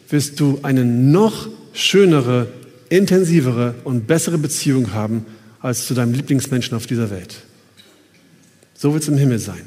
wirst 0.10 0.40
du 0.40 0.60
eine 0.64 0.84
noch 0.84 1.48
schönere, 1.74 2.48
intensivere 2.90 3.76
und 3.84 4.08
bessere 4.08 4.38
Beziehung 4.38 4.94
haben 4.94 5.26
als 5.62 5.86
zu 5.88 5.94
deinem 5.94 6.14
Lieblingsmenschen 6.14 6.76
auf 6.76 6.88
dieser 6.88 7.10
Welt. 7.10 7.36
So 8.76 8.94
wird 8.94 9.04
es 9.04 9.10
im 9.10 9.18
Himmel 9.18 9.40
sein. 9.40 9.62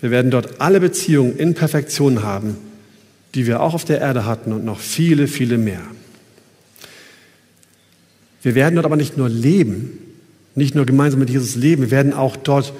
Wir 0.00 0.10
werden 0.10 0.30
dort 0.30 0.60
alle 0.60 0.80
Beziehungen 0.80 1.36
in 1.36 1.54
Perfektion 1.54 2.22
haben, 2.22 2.56
die 3.34 3.46
wir 3.46 3.60
auch 3.60 3.74
auf 3.74 3.84
der 3.84 4.00
Erde 4.00 4.26
hatten 4.26 4.52
und 4.52 4.64
noch 4.64 4.80
viele, 4.80 5.28
viele 5.28 5.58
mehr. 5.58 5.82
Wir 8.42 8.54
werden 8.54 8.74
dort 8.74 8.86
aber 8.86 8.96
nicht 8.96 9.16
nur 9.16 9.28
leben, 9.28 9.98
nicht 10.54 10.74
nur 10.74 10.84
gemeinsam 10.84 11.20
mit 11.20 11.30
Jesus 11.30 11.54
leben, 11.54 11.82
wir 11.82 11.90
werden 11.90 12.12
auch 12.12 12.36
dort 12.36 12.72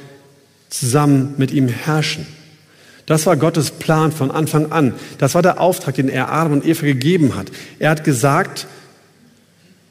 zusammen 0.68 1.35
mit 1.38 1.53
ihm 1.53 1.68
herrschen. 1.68 2.27
Das 3.07 3.27
war 3.27 3.37
Gottes 3.37 3.70
Plan 3.70 4.12
von 4.12 4.31
Anfang 4.31 4.70
an. 4.72 4.94
Das 5.18 5.35
war 5.35 5.42
der 5.42 5.61
Auftrag, 5.61 5.94
den 5.96 6.09
er 6.09 6.33
Adam 6.33 6.53
und 6.53 6.66
Eva 6.66 6.87
gegeben 6.87 7.35
hat. 7.35 7.51
Er 7.79 7.90
hat 7.90 8.05
gesagt, 8.05 8.66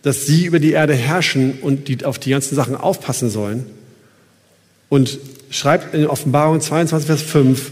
dass 0.02 0.26
sie 0.26 0.46
über 0.46 0.60
die 0.60 0.72
Erde 0.72 0.94
herrschen 0.94 1.60
und 1.62 1.88
die 1.88 2.04
auf 2.06 2.20
die 2.20 2.32
ganzen 2.32 2.56
Sachen 2.56 2.76
aufpassen 2.76 3.30
sollen. 3.30 3.66
Und 4.90 5.20
schreibt 5.50 5.94
in 5.94 6.08
Offenbarung 6.08 6.62
22, 6.62 7.06
Vers 7.06 7.22
5, 7.22 7.72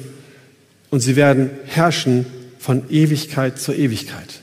und 0.91 0.99
sie 0.99 1.15
werden 1.15 1.49
herrschen 1.65 2.25
von 2.59 2.83
Ewigkeit 2.89 3.59
zur 3.59 3.75
Ewigkeit. 3.75 4.41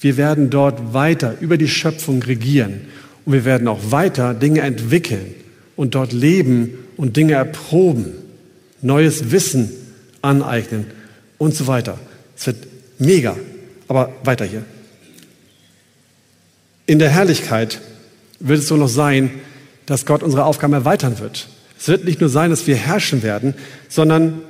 Wir 0.00 0.16
werden 0.16 0.50
dort 0.50 0.94
weiter 0.94 1.36
über 1.40 1.56
die 1.56 1.68
Schöpfung 1.68 2.22
regieren 2.22 2.82
und 3.24 3.32
wir 3.32 3.44
werden 3.44 3.66
auch 3.68 3.90
weiter 3.90 4.34
Dinge 4.34 4.60
entwickeln 4.60 5.34
und 5.76 5.94
dort 5.94 6.12
leben 6.12 6.74
und 6.96 7.16
Dinge 7.16 7.34
erproben 7.34 8.12
neues 8.80 9.30
Wissen 9.30 9.70
aneignen 10.22 10.86
und 11.38 11.54
so 11.54 11.66
weiter. 11.66 11.98
Es 12.36 12.46
wird 12.46 12.66
mega. 12.98 13.36
Aber 13.88 14.12
weiter 14.22 14.44
hier. 14.44 14.64
In 16.86 16.98
der 16.98 17.08
Herrlichkeit 17.08 17.80
wird 18.38 18.60
es 18.60 18.68
so 18.68 18.76
noch 18.76 18.88
sein, 18.88 19.30
dass 19.86 20.04
Gott 20.04 20.22
unsere 20.22 20.44
Aufgaben 20.44 20.74
erweitern 20.74 21.18
wird. 21.18 21.48
Es 21.78 21.88
wird 21.88 22.04
nicht 22.04 22.20
nur 22.20 22.28
sein, 22.28 22.50
dass 22.50 22.66
wir 22.66 22.76
herrschen 22.76 23.22
werden, 23.22 23.54
sondern 23.88 24.42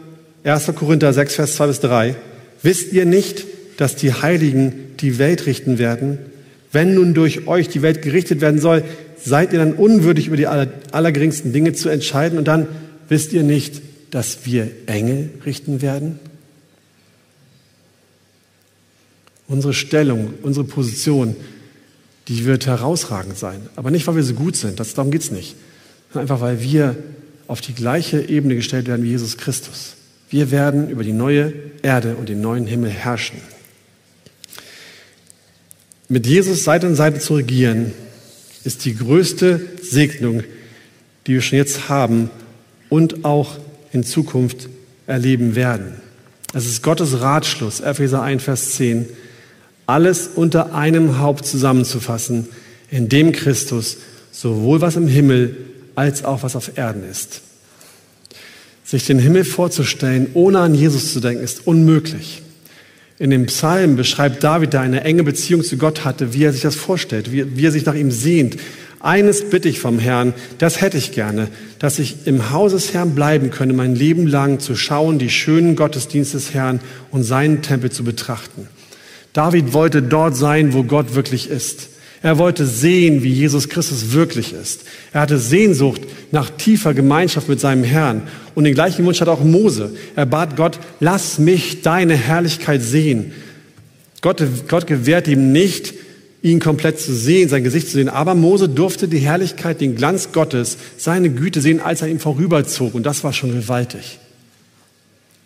1. 0.44 0.72
Korinther 0.74 1.12
6, 1.12 1.34
Vers 1.34 1.54
2 1.56 1.66
bis 1.66 1.80
3. 1.80 2.16
Wisst 2.62 2.92
ihr 2.92 3.06
nicht, 3.06 3.44
dass 3.78 3.96
die 3.96 4.12
Heiligen 4.12 4.72
die 5.00 5.18
Welt 5.18 5.46
richten 5.46 5.78
werden? 5.78 6.18
Wenn 6.70 6.94
nun 6.94 7.14
durch 7.14 7.46
euch 7.46 7.68
die 7.68 7.80
Welt 7.80 8.02
gerichtet 8.02 8.42
werden 8.42 8.60
soll, 8.60 8.84
seid 9.24 9.52
ihr 9.54 9.58
dann 9.58 9.72
unwürdig, 9.72 10.26
über 10.26 10.36
die 10.36 10.46
allergeringsten 10.46 11.52
Dinge 11.52 11.72
zu 11.72 11.88
entscheiden? 11.88 12.38
Und 12.38 12.46
dann 12.46 12.66
wisst 13.08 13.32
ihr 13.32 13.42
nicht, 13.42 13.80
dass 14.10 14.44
wir 14.44 14.68
Engel 14.86 15.30
richten 15.46 15.80
werden? 15.80 16.18
Unsere 19.46 19.72
Stellung, 19.72 20.34
unsere 20.42 20.66
Position, 20.66 21.36
die 22.26 22.44
wird 22.44 22.66
herausragend 22.66 23.38
sein. 23.38 23.60
Aber 23.76 23.90
nicht, 23.90 24.06
weil 24.06 24.16
wir 24.16 24.24
so 24.24 24.34
gut 24.34 24.56
sind, 24.56 24.78
das, 24.80 24.92
darum 24.92 25.10
geht 25.10 25.22
es 25.22 25.30
nicht. 25.30 25.56
Einfach, 26.12 26.40
weil 26.40 26.60
wir 26.60 26.96
auf 27.46 27.60
die 27.60 27.74
gleiche 27.74 28.28
Ebene 28.28 28.56
gestellt 28.56 28.88
werden 28.88 29.04
wie 29.04 29.10
Jesus 29.10 29.38
Christus. 29.38 29.94
Wir 30.28 30.50
werden 30.50 30.90
über 30.90 31.04
die 31.04 31.12
neue 31.12 31.54
Erde 31.82 32.16
und 32.16 32.28
den 32.28 32.40
neuen 32.40 32.66
Himmel 32.66 32.90
herrschen. 32.90 33.38
Mit 36.10 36.26
Jesus 36.26 36.64
Seite 36.64 36.86
an 36.86 36.94
Seite 36.94 37.18
zu 37.18 37.34
regieren, 37.34 37.92
ist 38.64 38.86
die 38.86 38.96
größte 38.96 39.60
Segnung, 39.82 40.42
die 41.26 41.34
wir 41.34 41.42
schon 41.42 41.58
jetzt 41.58 41.90
haben 41.90 42.30
und 42.88 43.26
auch 43.26 43.58
in 43.92 44.04
Zukunft 44.04 44.70
erleben 45.06 45.54
werden. 45.54 46.00
Es 46.54 46.64
ist 46.64 46.82
Gottes 46.82 47.20
Ratschluss, 47.20 47.80
Epheser 47.80 48.22
1, 48.22 48.42
Vers 48.42 48.70
10, 48.72 49.06
alles 49.86 50.30
unter 50.34 50.74
einem 50.74 51.18
Haupt 51.18 51.44
zusammenzufassen, 51.44 52.48
in 52.90 53.10
dem 53.10 53.32
Christus 53.32 53.98
sowohl 54.32 54.80
was 54.80 54.96
im 54.96 55.08
Himmel 55.08 55.56
als 55.94 56.24
auch 56.24 56.42
was 56.42 56.56
auf 56.56 56.78
Erden 56.78 57.04
ist. 57.04 57.42
Sich 58.82 59.04
den 59.04 59.18
Himmel 59.18 59.44
vorzustellen, 59.44 60.28
ohne 60.32 60.60
an 60.60 60.74
Jesus 60.74 61.12
zu 61.12 61.20
denken, 61.20 61.44
ist 61.44 61.66
unmöglich. 61.66 62.40
In 63.18 63.30
dem 63.30 63.46
Psalm 63.46 63.96
beschreibt 63.96 64.44
David, 64.44 64.72
der 64.72 64.80
eine 64.80 65.02
enge 65.02 65.24
Beziehung 65.24 65.64
zu 65.64 65.76
Gott 65.76 66.04
hatte, 66.04 66.34
wie 66.34 66.44
er 66.44 66.52
sich 66.52 66.62
das 66.62 66.76
vorstellt, 66.76 67.32
wie, 67.32 67.56
wie 67.56 67.66
er 67.66 67.72
sich 67.72 67.84
nach 67.84 67.94
ihm 67.94 68.12
sehnt, 68.12 68.56
eines 69.00 69.48
bitte 69.50 69.68
ich 69.68 69.80
vom 69.80 69.98
Herrn, 69.98 70.34
das 70.58 70.80
hätte 70.80 70.98
ich 70.98 71.12
gerne, 71.12 71.48
dass 71.78 71.98
ich 71.98 72.26
im 72.26 72.50
Haus 72.50 72.72
des 72.72 72.94
Herrn 72.94 73.14
bleiben 73.14 73.50
könne, 73.50 73.72
mein 73.72 73.94
Leben 73.94 74.26
lang 74.26 74.58
zu 74.58 74.74
schauen, 74.74 75.18
die 75.18 75.30
schönen 75.30 75.76
Gottesdienste 75.76 76.36
des 76.36 76.52
Herrn 76.52 76.80
und 77.10 77.22
seinen 77.22 77.62
Tempel 77.62 77.90
zu 77.90 78.02
betrachten. 78.02 78.68
David 79.32 79.72
wollte 79.72 80.02
dort 80.02 80.36
sein, 80.36 80.72
wo 80.72 80.82
Gott 80.82 81.14
wirklich 81.14 81.48
ist. 81.48 81.90
Er 82.22 82.38
wollte 82.38 82.66
sehen, 82.66 83.22
wie 83.22 83.32
Jesus 83.32 83.68
Christus 83.68 84.12
wirklich 84.12 84.52
ist. 84.52 84.84
Er 85.12 85.20
hatte 85.20 85.38
Sehnsucht 85.38 86.02
nach 86.32 86.50
tiefer 86.50 86.92
Gemeinschaft 86.92 87.48
mit 87.48 87.60
seinem 87.60 87.84
Herrn. 87.84 88.22
Und 88.54 88.64
den 88.64 88.74
gleichen 88.74 89.04
Wunsch 89.04 89.20
hat 89.20 89.28
auch 89.28 89.44
Mose. 89.44 89.94
Er 90.16 90.26
bat 90.26 90.56
Gott, 90.56 90.80
lass 90.98 91.38
mich 91.38 91.82
deine 91.82 92.16
Herrlichkeit 92.16 92.82
sehen. 92.82 93.32
Gott, 94.20 94.42
Gott 94.66 94.86
gewährt 94.86 95.28
ihm 95.28 95.52
nicht 95.52 95.94
ihn 96.42 96.60
komplett 96.60 97.00
zu 97.00 97.14
sehen, 97.14 97.48
sein 97.48 97.64
Gesicht 97.64 97.88
zu 97.88 97.94
sehen. 97.94 98.08
Aber 98.08 98.34
Mose 98.34 98.68
durfte 98.68 99.08
die 99.08 99.18
Herrlichkeit, 99.18 99.80
den 99.80 99.96
Glanz 99.96 100.30
Gottes, 100.32 100.78
seine 100.96 101.30
Güte 101.30 101.60
sehen, 101.60 101.80
als 101.80 102.02
er 102.02 102.08
ihm 102.08 102.20
vorüberzog. 102.20 102.94
Und 102.94 103.04
das 103.04 103.24
war 103.24 103.32
schon 103.32 103.52
gewaltig. 103.52 104.18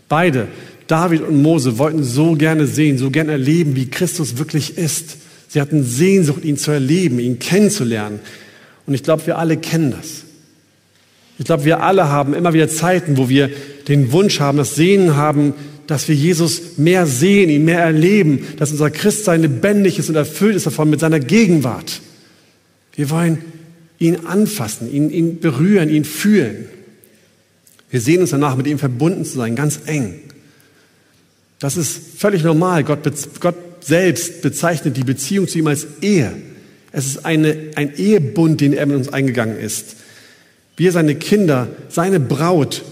Beide, 0.09 0.49
David 0.87 1.23
und 1.23 1.41
Mose, 1.41 1.79
wollten 1.79 2.05
so 2.05 2.35
gerne 2.35 2.67
sehen, 2.67 2.99
so 2.99 3.11
gerne 3.11 3.33
erleben, 3.33 3.77
wie 3.77 3.89
Christus 3.89 4.37
wirklich 4.37 4.77
ist. 4.77 5.17
Sie 5.53 5.61
hatten 5.61 5.85
Sehnsucht, 5.85 6.47
ihn 6.47 6.57
zu 6.57 6.71
erleben, 6.71 7.19
ihn 7.19 7.39
kennenzulernen. 7.39 8.21
Und 8.87 8.95
ich 8.95 9.03
glaube, 9.03 9.27
wir 9.27 9.37
alle 9.37 9.59
kennen 9.59 9.91
das. 9.91 10.23
Ich 11.39 11.45
glaube, 11.45 11.67
wir 11.67 11.83
alle 11.83 12.09
haben 12.09 12.33
immer 12.33 12.55
wieder 12.55 12.69
Zeiten, 12.69 13.19
wo 13.19 13.29
wir 13.29 13.51
den 13.87 14.13
Wunsch 14.13 14.41
haben, 14.41 14.57
das 14.57 14.77
Sehnen 14.77 15.15
haben, 15.15 15.53
dass 15.87 16.09
wir 16.09 16.15
Jesus 16.15 16.79
mehr 16.79 17.05
sehen, 17.05 17.51
ihn 17.51 17.67
mehr 17.67 17.81
erleben, 17.81 18.47
dass 18.57 18.71
unser 18.71 18.89
Christsein 18.91 19.43
lebendig 19.43 19.99
ist 19.99 20.09
und 20.09 20.15
erfüllt 20.15 20.57
ist 20.57 20.65
davon 20.65 20.89
mit 20.89 21.01
seiner 21.01 21.21
Gegenwart. 21.21 22.01
Wir 22.95 23.11
wollen 23.11 23.37
ihn 23.99 24.25
anfassen, 24.25 24.91
ihn, 24.91 25.11
ihn 25.11 25.41
berühren, 25.41 25.91
ihn 25.91 26.07
fühlen. 26.07 26.67
Wir 27.91 28.01
sehen 28.01 28.23
uns 28.23 28.31
danach, 28.31 28.57
mit 28.57 28.67
ihm 28.67 28.79
verbunden 28.79 29.27
zu 29.27 29.37
sein, 29.37 29.55
ganz 29.55 29.81
eng. 29.85 30.15
Das 31.59 31.77
ist 31.77 32.01
völlig 32.17 32.43
normal. 32.43 32.85
Gott, 32.85 33.01
Gott 33.39 33.57
selbst 33.83 34.43
bezeichnet 34.43 34.97
die 34.97 35.05
Beziehung 35.05 35.49
zu 35.49 35.59
ihm 35.59 35.67
als 35.67 35.87
Ehe. 36.01 36.33
Es 36.93 37.07
ist 37.07 37.25
eine, 37.25 37.57
ein 37.75 37.95
Ehebund, 37.97 38.61
den 38.61 38.73
er 38.73 38.87
mit 38.87 38.97
uns 38.97 39.09
eingegangen 39.09 39.59
ist. 39.59 39.97
Wir, 40.77 40.93
seine 40.93 41.15
Kinder, 41.15 41.69
seine 41.89 42.21
Braut, 42.21 42.83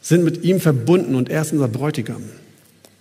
sind 0.00 0.24
mit 0.24 0.44
ihm 0.44 0.60
verbunden 0.60 1.16
und 1.16 1.28
er 1.28 1.42
ist 1.42 1.52
unser 1.52 1.68
Bräutigam. 1.68 2.22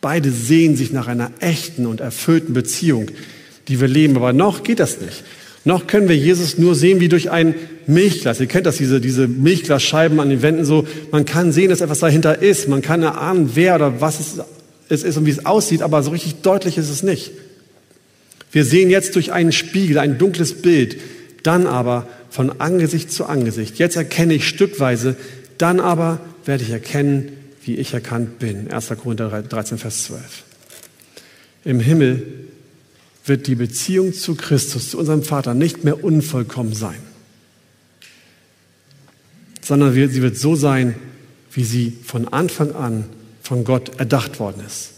Beide 0.01 0.31
sehen 0.31 0.75
sich 0.75 0.91
nach 0.91 1.07
einer 1.07 1.31
echten 1.39 1.85
und 1.85 2.01
erfüllten 2.01 2.53
Beziehung, 2.53 3.11
die 3.67 3.79
wir 3.79 3.87
leben. 3.87 4.15
Aber 4.15 4.33
noch 4.33 4.63
geht 4.63 4.79
das 4.79 5.01
nicht. 5.01 5.23
Noch 5.65 5.87
können 5.87 6.09
wir 6.09 6.17
Jesus 6.17 6.57
nur 6.57 6.75
sehen 6.75 6.99
wie 6.99 7.09
durch 7.09 7.31
ein 7.31 7.55
Milchglas. 7.87 8.39
Ihr 8.39 8.45
kennt 8.45 8.67
das, 8.67 8.77
diese, 8.77 9.01
diese 9.01 9.27
Milchglasscheiben 9.27 10.19
an 10.19 10.29
den 10.29 10.41
Wänden 10.41 10.65
so. 10.65 10.87
Man 11.11 11.25
kann 11.25 11.51
sehen, 11.51 11.69
dass 11.69 11.81
etwas 11.81 11.99
dahinter 11.99 12.41
ist. 12.41 12.69
Man 12.69 12.81
kann 12.81 13.01
erahnen, 13.01 13.51
wer 13.55 13.75
oder 13.75 14.01
was 14.01 14.19
es, 14.19 14.41
es 14.89 15.03
ist 15.03 15.17
und 15.17 15.25
wie 15.25 15.31
es 15.31 15.45
aussieht, 15.45 15.81
aber 15.81 16.03
so 16.03 16.11
richtig 16.11 16.41
deutlich 16.41 16.77
ist 16.77 16.89
es 16.89 17.03
nicht. 17.03 17.31
Wir 18.51 18.65
sehen 18.65 18.89
jetzt 18.89 19.15
durch 19.15 19.31
einen 19.31 19.51
Spiegel, 19.51 19.97
ein 19.97 20.17
dunkles 20.17 20.61
Bild, 20.61 20.97
dann 21.43 21.67
aber 21.67 22.07
von 22.29 22.61
Angesicht 22.61 23.11
zu 23.11 23.25
Angesicht. 23.25 23.77
Jetzt 23.77 23.95
erkenne 23.95 24.33
ich 24.33 24.47
stückweise, 24.47 25.15
dann 25.57 25.79
aber 25.79 26.19
werde 26.45 26.63
ich 26.63 26.69
erkennen, 26.69 27.31
wie 27.63 27.75
ich 27.75 27.93
erkannt 27.93 28.39
bin. 28.39 28.71
1. 28.71 28.89
Korinther 29.01 29.41
13, 29.41 29.77
Vers 29.77 30.05
12. 30.05 30.21
Im 31.65 31.79
Himmel 31.79 32.23
wird 33.25 33.47
die 33.47 33.55
Beziehung 33.55 34.13
zu 34.13 34.35
Christus, 34.35 34.91
zu 34.91 34.99
unserem 34.99 35.23
Vater, 35.23 35.53
nicht 35.53 35.83
mehr 35.83 36.03
unvollkommen 36.03 36.73
sein, 36.73 36.99
sondern 39.61 39.93
sie 39.93 40.21
wird 40.21 40.37
so 40.37 40.55
sein, 40.55 40.95
wie 41.51 41.63
sie 41.63 41.97
von 42.05 42.27
Anfang 42.27 42.73
an 42.73 43.05
von 43.45 43.63
Gott 43.63 43.99
erdacht 43.99 44.39
worden 44.39 44.63
ist. 44.65 44.89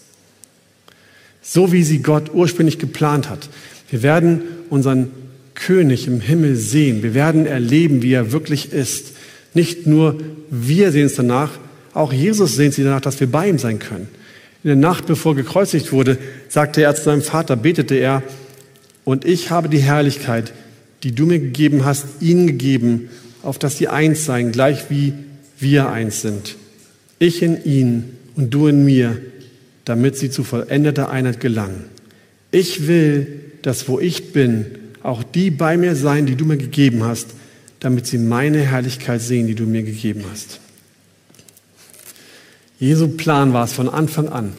So 1.42 1.72
wie 1.72 1.84
sie 1.84 2.00
Gott 2.00 2.32
ursprünglich 2.34 2.80
geplant 2.80 3.30
hat. 3.30 3.50
Wir 3.90 4.04
werden 4.04 4.42
unseren 4.70 5.12
König 5.54 6.08
im 6.08 6.22
Himmel 6.22 6.56
sehen. 6.56 7.04
Wir 7.04 7.14
werden 7.14 7.46
erleben, 7.46 8.02
wie 8.02 8.14
er 8.14 8.32
wirklich 8.32 8.72
ist. 8.72 9.14
Nicht 9.54 9.88
nur 9.88 10.20
wir 10.50 10.92
sehen 10.92 11.08
es 11.08 11.16
danach, 11.16 11.52
auch 11.94 12.14
Jesus 12.14 12.56
sehnt 12.56 12.74
sich 12.74 12.84
danach, 12.84 13.02
dass 13.02 13.20
wir 13.20 13.32
bei 13.32 13.50
ihm 13.50 13.58
sein 13.58 13.80
können. 13.80 14.08
In 14.64 14.68
der 14.68 14.76
Nacht, 14.76 15.08
bevor 15.08 15.36
gekreuzigt 15.36 15.92
wurde, 15.92 16.18
sagte 16.48 16.82
er 16.82 16.96
zu 16.96 17.04
seinem 17.04 17.22
Vater, 17.22 17.56
betete 17.56 17.96
er, 17.96 18.24
und 19.04 19.26
ich 19.26 19.52
habe 19.52 19.70
die 19.70 19.80
Herrlichkeit, 19.80 20.54
die 21.04 21.14
du 21.14 21.26
mir 21.26 21.40
gegeben 21.40 21.86
hast, 21.86 22.06
ihnen 22.20 22.48
gegeben, 22.48 23.10
auf 23.42 23.58
dass 23.58 23.78
sie 23.78 23.88
eins 23.88 24.26
seien, 24.26 24.52
gleich 24.52 24.90
wie 24.90 25.14
wir 25.60 25.90
eins 25.90 26.22
sind. 26.22 26.56
Ich 27.18 27.42
in 27.42 27.64
ihnen 27.64 28.17
und 28.38 28.52
du 28.52 28.68
in 28.68 28.86
mir, 28.86 29.18
damit 29.84 30.16
sie 30.16 30.30
zu 30.30 30.44
vollendeter 30.44 31.10
Einheit 31.10 31.42
gelangen. 31.42 31.86
Ich 32.52 32.88
will, 32.88 33.42
dass 33.64 33.90
wo 33.90 34.00
ich 34.00 34.32
bin, 34.32 34.66
auch 35.04 35.24
die 35.24 35.52
bei 35.52 35.76
mir 35.76 35.96
sein, 35.96 36.26
die 36.26 36.36
du 36.36 36.46
mir 36.46 36.58
gegeben 36.58 37.04
hast, 37.04 37.28
damit 37.80 38.08
sie 38.08 38.18
meine 38.18 38.60
Herrlichkeit 38.60 39.22
sehen, 39.22 39.48
die 39.48 39.56
du 39.56 39.66
mir 39.66 39.84
gegeben 39.84 40.24
hast. 40.32 40.60
Jesu 42.80 43.08
Plan 43.08 43.54
war 43.54 43.66
es 43.66 43.74
von 43.74 43.90
Anfang 43.90 44.30
an. 44.30 44.54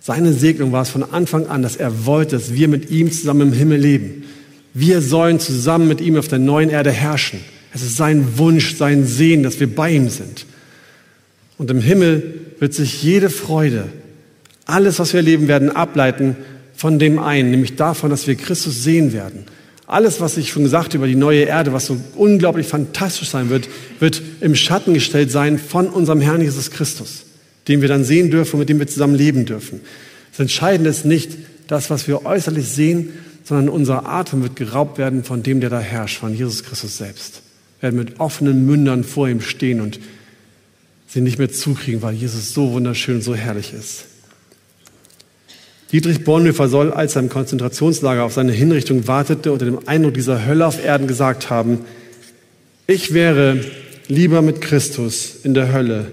Seine 0.00 0.32
Segnung 0.32 0.72
war 0.72 0.82
es 0.82 0.90
von 0.90 1.02
Anfang 1.02 1.46
an, 1.46 1.62
dass 1.62 1.76
er 1.76 2.06
wollte, 2.06 2.36
dass 2.36 2.52
wir 2.52 2.68
mit 2.68 2.90
ihm 2.90 3.10
zusammen 3.10 3.48
im 3.48 3.52
Himmel 3.52 3.80
leben. 3.80 4.24
Wir 4.74 5.00
sollen 5.00 5.40
zusammen 5.40 5.88
mit 5.88 6.00
ihm 6.00 6.16
auf 6.16 6.28
der 6.28 6.38
neuen 6.38 6.70
Erde 6.70 6.90
herrschen. 6.90 7.40
Es 7.72 7.82
ist 7.82 7.96
sein 7.96 8.38
Wunsch, 8.38 8.76
sein 8.76 9.06
Sehen, 9.06 9.42
dass 9.42 9.60
wir 9.60 9.74
bei 9.74 9.92
ihm 9.92 10.08
sind. 10.08 10.46
Und 11.58 11.70
im 11.70 11.80
Himmel 11.80 12.37
wird 12.58 12.74
sich 12.74 13.02
jede 13.02 13.30
Freude, 13.30 13.88
alles, 14.66 14.98
was 14.98 15.12
wir 15.12 15.18
erleben 15.18 15.48
werden, 15.48 15.70
ableiten 15.70 16.36
von 16.74 16.98
dem 16.98 17.18
einen, 17.18 17.50
nämlich 17.50 17.76
davon, 17.76 18.10
dass 18.10 18.26
wir 18.26 18.34
Christus 18.34 18.82
sehen 18.82 19.12
werden. 19.12 19.44
Alles, 19.86 20.20
was 20.20 20.36
ich 20.36 20.50
schon 20.50 20.64
gesagt 20.64 20.88
habe 20.88 20.98
über 20.98 21.06
die 21.06 21.14
neue 21.14 21.42
Erde, 21.42 21.72
was 21.72 21.86
so 21.86 21.96
unglaublich 22.14 22.66
fantastisch 22.66 23.30
sein 23.30 23.48
wird, 23.48 23.68
wird 24.00 24.20
im 24.40 24.54
Schatten 24.54 24.92
gestellt 24.92 25.30
sein 25.30 25.58
von 25.58 25.88
unserem 25.88 26.20
Herrn 26.20 26.42
Jesus 26.42 26.70
Christus 26.70 27.24
den 27.68 27.82
wir 27.82 27.88
dann 27.88 28.02
sehen 28.02 28.30
dürfen 28.30 28.54
und 28.54 28.60
mit 28.60 28.68
dem 28.70 28.78
wir 28.78 28.86
zusammen 28.86 29.14
leben 29.14 29.44
dürfen. 29.44 29.80
Das 30.32 30.40
Entscheidende 30.40 30.90
ist 30.90 31.04
nicht 31.04 31.36
das, 31.68 31.90
was 31.90 32.08
wir 32.08 32.24
äußerlich 32.24 32.66
sehen, 32.66 33.10
sondern 33.44 33.68
unser 33.68 34.08
Atem 34.08 34.42
wird 34.42 34.56
geraubt 34.56 34.98
werden 34.98 35.22
von 35.22 35.42
dem, 35.42 35.60
der 35.60 35.70
da 35.70 35.80
herrscht, 35.80 36.18
von 36.18 36.34
Jesus 36.34 36.64
Christus 36.64 36.96
selbst. 36.96 37.42
Wir 37.78 37.88
werden 37.88 37.98
mit 37.98 38.20
offenen 38.20 38.66
Mündern 38.66 39.04
vor 39.04 39.28
ihm 39.28 39.40
stehen 39.40 39.80
und 39.80 40.00
sie 41.08 41.20
nicht 41.20 41.38
mehr 41.38 41.50
zukriegen, 41.50 42.02
weil 42.02 42.14
Jesus 42.14 42.52
so 42.52 42.72
wunderschön 42.72 43.16
und 43.16 43.22
so 43.22 43.34
herrlich 43.34 43.72
ist. 43.72 44.04
Dietrich 45.90 46.22
Bonhoeffer 46.22 46.68
soll, 46.68 46.92
als 46.92 47.16
er 47.16 47.22
im 47.22 47.30
Konzentrationslager 47.30 48.22
auf 48.22 48.34
seine 48.34 48.52
Hinrichtung 48.52 49.08
wartete, 49.08 49.52
unter 49.52 49.64
dem 49.64 49.88
Eindruck 49.88 50.14
dieser 50.14 50.44
Hölle 50.44 50.66
auf 50.66 50.84
Erden 50.84 51.06
gesagt 51.06 51.48
haben, 51.48 51.80
ich 52.86 53.14
wäre 53.14 53.64
lieber 54.06 54.42
mit 54.42 54.60
Christus 54.60 55.36
in 55.42 55.54
der 55.54 55.72
Hölle 55.72 56.12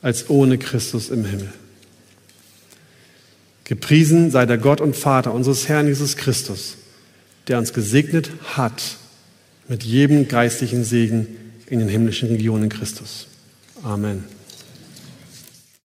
als 0.00 0.30
ohne 0.30 0.56
Christus 0.56 1.10
im 1.10 1.24
Himmel. 1.24 1.52
Gepriesen 3.64 4.30
sei 4.30 4.46
der 4.46 4.58
Gott 4.58 4.80
und 4.80 4.96
Vater 4.96 5.34
unseres 5.34 5.68
Herrn 5.68 5.88
Jesus 5.88 6.16
Christus, 6.16 6.76
der 7.48 7.58
uns 7.58 7.72
gesegnet 7.72 8.30
hat 8.54 8.96
mit 9.68 9.82
jedem 9.82 10.28
geistlichen 10.28 10.84
Segen 10.84 11.26
in 11.68 11.80
den 11.80 11.88
himmlischen 11.88 12.28
Regionen 12.28 12.68
Christus. 12.68 13.26
Amen. 13.84 14.35